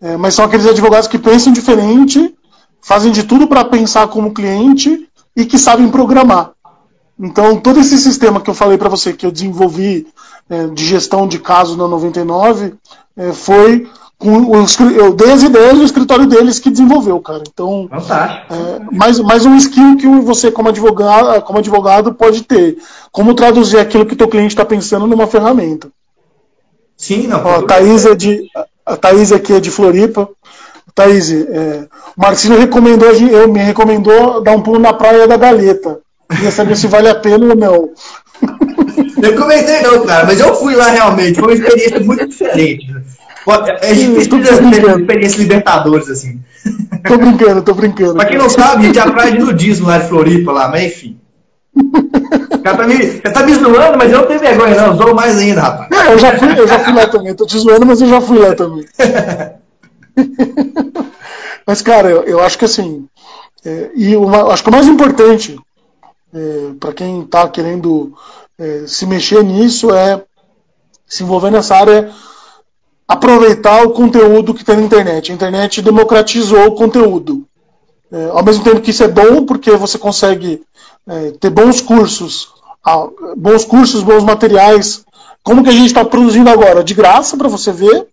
[0.00, 2.34] É, mas são aqueles advogados que pensam diferente,
[2.82, 6.52] fazem de tudo para pensar como cliente e que sabem programar.
[7.18, 10.06] Então, todo esse sistema que eu falei para você, que eu desenvolvi
[10.50, 12.74] é, de gestão de casos na 99,
[13.16, 13.88] é, foi
[14.18, 17.42] com o, eu dei as ideias do escritório deles que desenvolveu, cara.
[17.46, 22.78] Então, é, mais, mais um skill que você, como advogado, como advogado, pode ter.
[23.10, 25.88] Como traduzir aquilo que o teu cliente está pensando numa ferramenta.
[26.96, 27.44] Sim, não.
[27.44, 28.48] Ó, a, Thaís é de,
[28.86, 30.28] a Thaís aqui é de Floripa.
[30.94, 31.86] Thaís, é,
[32.16, 36.00] o Marcelo recomendou, eu me recomendou dar um pulo na praia da Galeta.
[36.30, 37.90] Queria saber se vale a pena ou não.
[39.22, 41.40] Eu comentei não, cara, mas eu fui lá realmente.
[41.40, 42.94] Foi uma experiência muito diferente.
[43.80, 46.40] É difícil ter experiência Libertadores, assim.
[47.06, 48.14] Tô brincando, tô brincando.
[48.14, 50.68] pra quem não sabe, a gente é a praia de nudismo lá de Floripa, lá,
[50.68, 51.18] mas enfim.
[51.76, 54.86] O cara tá me, tá me zoando, mas eu não tenho vergonha, não.
[54.86, 55.90] Eu zoo mais ainda, rapaz.
[55.90, 57.34] É, eu já fui, eu já fui lá também.
[57.34, 58.86] Tô te zoando, mas eu já fui lá também.
[61.66, 63.06] mas, cara, eu, eu acho que assim.
[63.64, 65.58] É, e uma, acho que o mais importante
[66.34, 68.12] é, para quem está querendo
[68.58, 70.22] é, se mexer nisso, é
[71.06, 72.10] se envolver nessa área,
[73.06, 75.30] aproveitar o conteúdo que tem na internet.
[75.30, 77.46] A internet democratizou o conteúdo.
[78.10, 80.62] É, ao mesmo tempo que isso é bom, porque você consegue
[81.06, 82.52] é, ter bons cursos,
[83.36, 85.04] bons cursos, bons materiais,
[85.42, 86.82] como que a gente está produzindo agora?
[86.82, 88.06] De graça para você ver.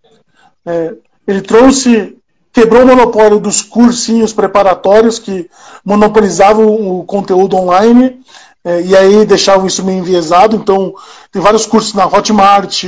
[0.66, 0.94] É,
[1.26, 2.16] ele trouxe,
[2.52, 5.48] quebrou o monopólio dos cursinhos preparatórios que
[5.84, 8.20] monopolizavam o conteúdo online
[8.64, 10.56] é, e aí deixavam isso meio enviesado.
[10.56, 10.94] Então,
[11.30, 12.84] tem vários cursos na Hotmart,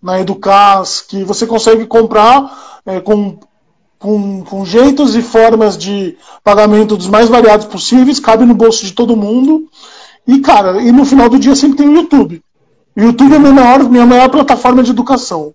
[0.00, 3.38] na Educas, que você consegue comprar é, com
[3.98, 8.92] com, com jeitos e formas de pagamento dos mais variados possíveis, cabe no bolso de
[8.92, 9.68] todo mundo.
[10.26, 12.42] E, cara, e no final do dia sempre tem o YouTube.
[12.94, 15.54] O YouTube é a minha maior, minha maior plataforma de educação.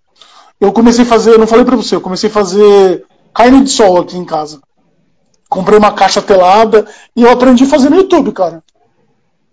[0.59, 3.99] Eu comecei a fazer, não falei para você, eu comecei a fazer carne de sol
[3.99, 4.59] aqui em casa.
[5.47, 8.63] Comprei uma caixa telada e eu aprendi a fazer no YouTube, cara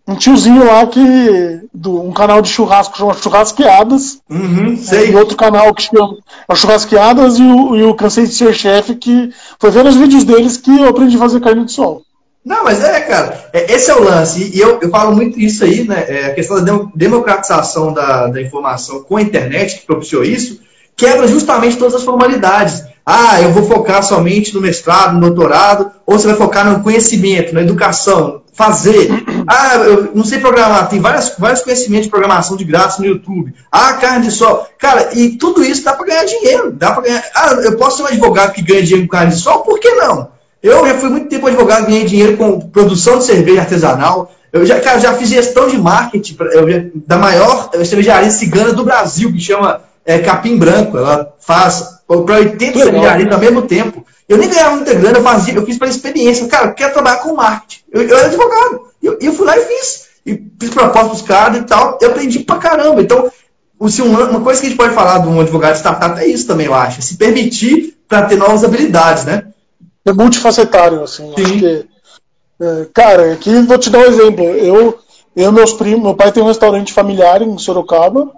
[0.09, 1.61] um tiozinho lá que.
[1.72, 4.18] Do, um canal de churrasco chama Churrasqueadas.
[4.28, 5.11] Uhum, sei.
[5.11, 6.16] E outro canal que chama
[6.54, 9.30] Churrasqueadas e o, e o Cansei de Ser Chefe, que
[9.61, 12.02] foi vendo os vídeos deles que eu aprendi a fazer carne de sol.
[12.42, 14.50] Não, mas é, cara, é, esse é o lance.
[14.54, 16.06] E eu, eu falo muito isso aí, né?
[16.09, 20.59] É a questão da democratização da, da informação com a internet que propiciou isso,
[20.96, 22.82] quebra justamente todas as formalidades.
[23.11, 27.54] Ah, eu vou focar somente no mestrado, no doutorado, ou você vai focar no conhecimento,
[27.54, 29.09] na educação, fazer.
[29.46, 30.90] Ah, eu não sei programar.
[30.90, 33.54] Tem várias, vários conhecimentos de programação de graça no YouTube.
[33.72, 34.66] Ah, carne de sol.
[34.78, 36.70] Cara, e tudo isso dá para ganhar dinheiro.
[36.70, 37.24] Dá para ganhar.
[37.34, 39.61] Ah, eu posso ser um advogado que ganha dinheiro com carne de sol?
[39.61, 40.28] Por que não?
[40.62, 44.34] Eu já fui muito tempo advogado, ganhei dinheiro com produção de cerveja artesanal.
[44.52, 49.32] Eu já, cara, já fiz gestão de marketing já, da maior cervejaria cigana do Brasil,
[49.32, 50.98] que chama é, Capim Branco.
[50.98, 54.04] Ela faz para 80 cervejarias ao mesmo tempo.
[54.28, 56.48] Eu nem ganhava muita grana, eu fazia, eu fiz pela experiência.
[56.48, 57.80] Cara, eu quero trabalhar com marketing.
[57.92, 58.88] Eu, eu era advogado.
[59.02, 60.09] E eu, eu, fui lá e fiz.
[60.26, 61.98] E fiz proposta pros caras e tal.
[62.00, 63.00] Eu aprendi pra caramba.
[63.00, 63.30] Então,
[63.88, 66.26] se uma, uma coisa que a gente pode falar de um advogado de startup é
[66.26, 67.00] isso também, eu acho.
[67.00, 69.44] Se permitir para ter novas habilidades, né?
[70.04, 71.32] É multifacetário, assim.
[71.36, 71.59] Sim.
[71.59, 71.86] Que,
[72.61, 74.44] é, cara, aqui vou te dar um exemplo.
[74.44, 74.98] Eu,
[75.36, 78.30] eu meus primos, meu pai tem um restaurante familiar em Sorocaba.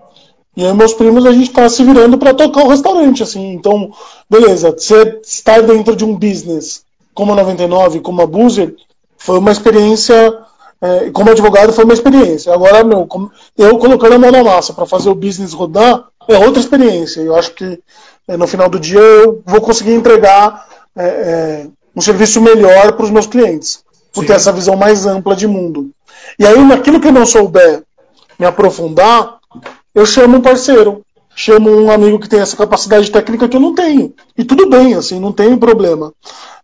[0.57, 3.53] E aí meus primos a gente está se virando para tocar o restaurante, assim.
[3.53, 3.92] Então,
[4.28, 6.84] beleza, você estar dentro de um business
[7.14, 8.74] como a 99, como a Boozer,
[9.18, 10.38] foi uma experiência,
[10.80, 12.53] é, como advogado foi uma experiência.
[12.53, 13.07] Agora, meu,
[13.57, 17.20] eu colocando a mão na massa para fazer o business rodar, é outra experiência.
[17.20, 17.78] Eu acho que
[18.26, 23.05] é, no final do dia eu vou conseguir entregar é, é um serviço melhor para
[23.05, 24.28] os meus clientes, por Sim.
[24.28, 25.90] ter essa visão mais ampla de mundo.
[26.38, 27.82] E aí, naquilo que eu não souber
[28.38, 29.39] me aprofundar,
[29.95, 33.74] eu chamo um parceiro, chamo um amigo que tem essa capacidade técnica que eu não
[33.74, 34.12] tenho.
[34.36, 36.12] E tudo bem, assim, não tem problema.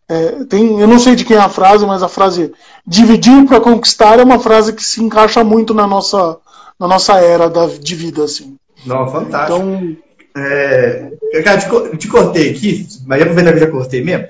[0.08, 2.52] É, tem, eu não sei de quem é a frase, mas a frase
[2.86, 6.38] dividir para conquistar é uma frase que se encaixa muito na nossa,
[6.78, 8.56] na nossa era da, de vida, assim.
[8.84, 9.58] Não, fantástico.
[9.58, 9.96] Então,
[10.36, 11.10] é,
[11.42, 14.28] cara, te, te, cortei aqui, mas aproveitar que eu já cortei mesmo.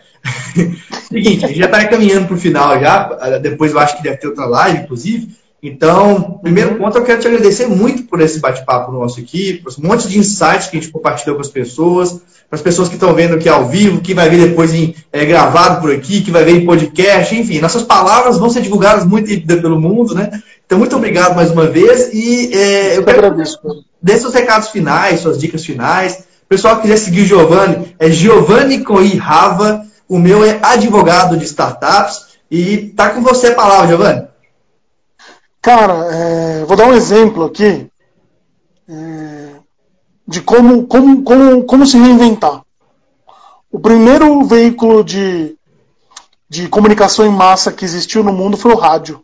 [1.09, 4.17] Seguinte, a gente já está caminhando para o final já, depois eu acho que deve
[4.17, 5.37] ter outra live, inclusive.
[5.69, 6.79] Então, primeiro uhum.
[6.79, 10.17] ponto, eu quero te agradecer muito por esse bate-papo nosso aqui, por um monte de
[10.17, 13.49] insights que a gente compartilhou com as pessoas, para as pessoas que estão vendo aqui
[13.49, 16.65] ao vivo, que vai ver depois em, é, gravado por aqui, que vai ver em
[16.65, 20.31] podcast, enfim, nossas palavras vão ser divulgadas muito pelo mundo, né?
[20.65, 23.59] Então, muito obrigado mais uma vez e é, eu quero agradeço.
[24.01, 26.25] dê seus recados finais, suas dicas finais.
[26.45, 31.37] O pessoal que quiser seguir o Giovanni, é Giovanni Coi Rava, o meu é advogado
[31.37, 34.36] de startups e tá com você a palavra, Giovanni.
[35.67, 37.91] Cara, é, vou dar um exemplo aqui
[38.89, 39.55] é,
[40.25, 42.63] de como, como, como, como se reinventar.
[43.69, 45.59] O primeiro veículo de,
[46.49, 49.21] de comunicação em massa que existiu no mundo foi o rádio.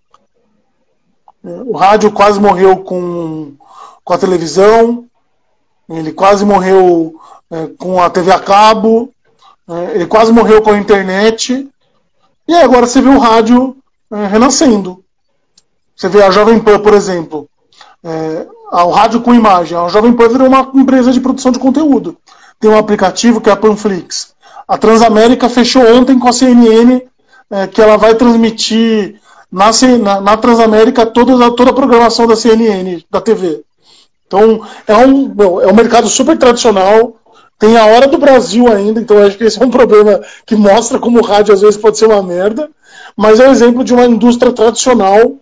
[1.44, 3.52] É, o rádio quase morreu com,
[4.02, 5.04] com a televisão,
[5.88, 7.20] ele quase morreu
[7.52, 9.14] é, com a TV a cabo,
[9.70, 11.70] é, ele quase morreu com a internet,
[12.48, 13.76] e agora você vê o rádio
[14.10, 15.01] é, renascendo.
[15.96, 17.48] Você vê a Jovem Pan, por exemplo,
[18.04, 19.76] é, o rádio com imagem.
[19.76, 22.16] A Jovem Pan virou uma empresa de produção de conteúdo.
[22.58, 24.34] Tem um aplicativo que é a Panflix.
[24.66, 27.02] A Transamérica fechou ontem com a CNN
[27.50, 29.20] é, que ela vai transmitir
[29.50, 33.62] na, na, na Transamérica toda, toda a programação da CNN, da TV.
[34.26, 37.16] Então, é um, é um mercado super tradicional.
[37.58, 40.98] Tem a hora do Brasil ainda, então acho que esse é um problema que mostra
[40.98, 42.70] como o rádio às vezes pode ser uma merda.
[43.14, 45.36] Mas é um exemplo de uma indústria tradicional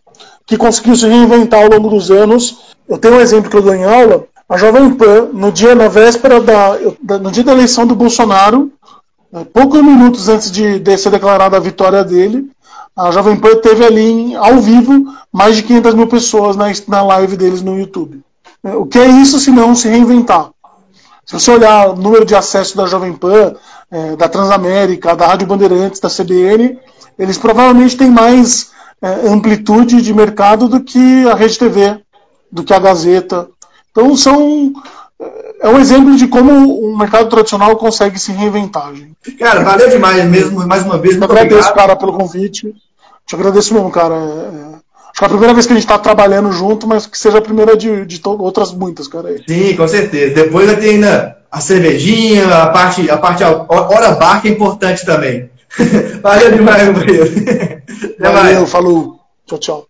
[0.51, 2.74] que conseguiu se reinventar ao longo dos anos.
[2.88, 4.24] Eu tenho um exemplo que eu dou em aula.
[4.48, 6.76] A Jovem Pan, no dia, na véspera da,
[7.20, 8.68] no dia da eleição do Bolsonaro,
[9.32, 12.51] é, poucos minutos antes de, de ser declarada a vitória dele,
[12.96, 17.36] a Jovem Pan teve ali ao vivo mais de 500 mil pessoas na, na live
[17.36, 18.20] deles no YouTube.
[18.64, 20.51] É, o que é isso se não se reinventar?
[21.24, 23.55] Se você olhar o número de acesso da Jovem Pan,
[23.88, 26.76] é, da Transamérica, da Rádio Bandeirantes, da CBN,
[27.16, 28.72] eles provavelmente têm mais
[29.03, 32.01] é, amplitude de mercado do que a Rede TV,
[32.51, 33.48] do que a Gazeta.
[33.90, 34.72] Então são
[35.61, 38.94] é um exemplo de como o mercado tradicional consegue se reinventar.
[38.94, 39.14] Gente.
[39.38, 41.16] Cara, valeu demais mesmo, mais uma vez.
[41.16, 41.74] Eu agradeço, obrigado.
[41.74, 42.74] cara, pelo convite.
[43.26, 44.14] Te agradeço mesmo, cara.
[44.14, 44.74] É,
[45.11, 47.38] acho que é a primeira vez que a gente está trabalhando junto, mas que seja
[47.38, 49.36] a primeira de, de outras muitas, cara.
[49.46, 50.34] Sim, com certeza.
[50.34, 54.51] Depois vai ter ainda a cervejinha, a parte, a parte a hora bar que é
[54.51, 55.51] importante também.
[56.23, 56.95] Valeu demais, meu
[58.18, 59.21] Valeu, falou.
[59.47, 59.89] Tchau, tchau.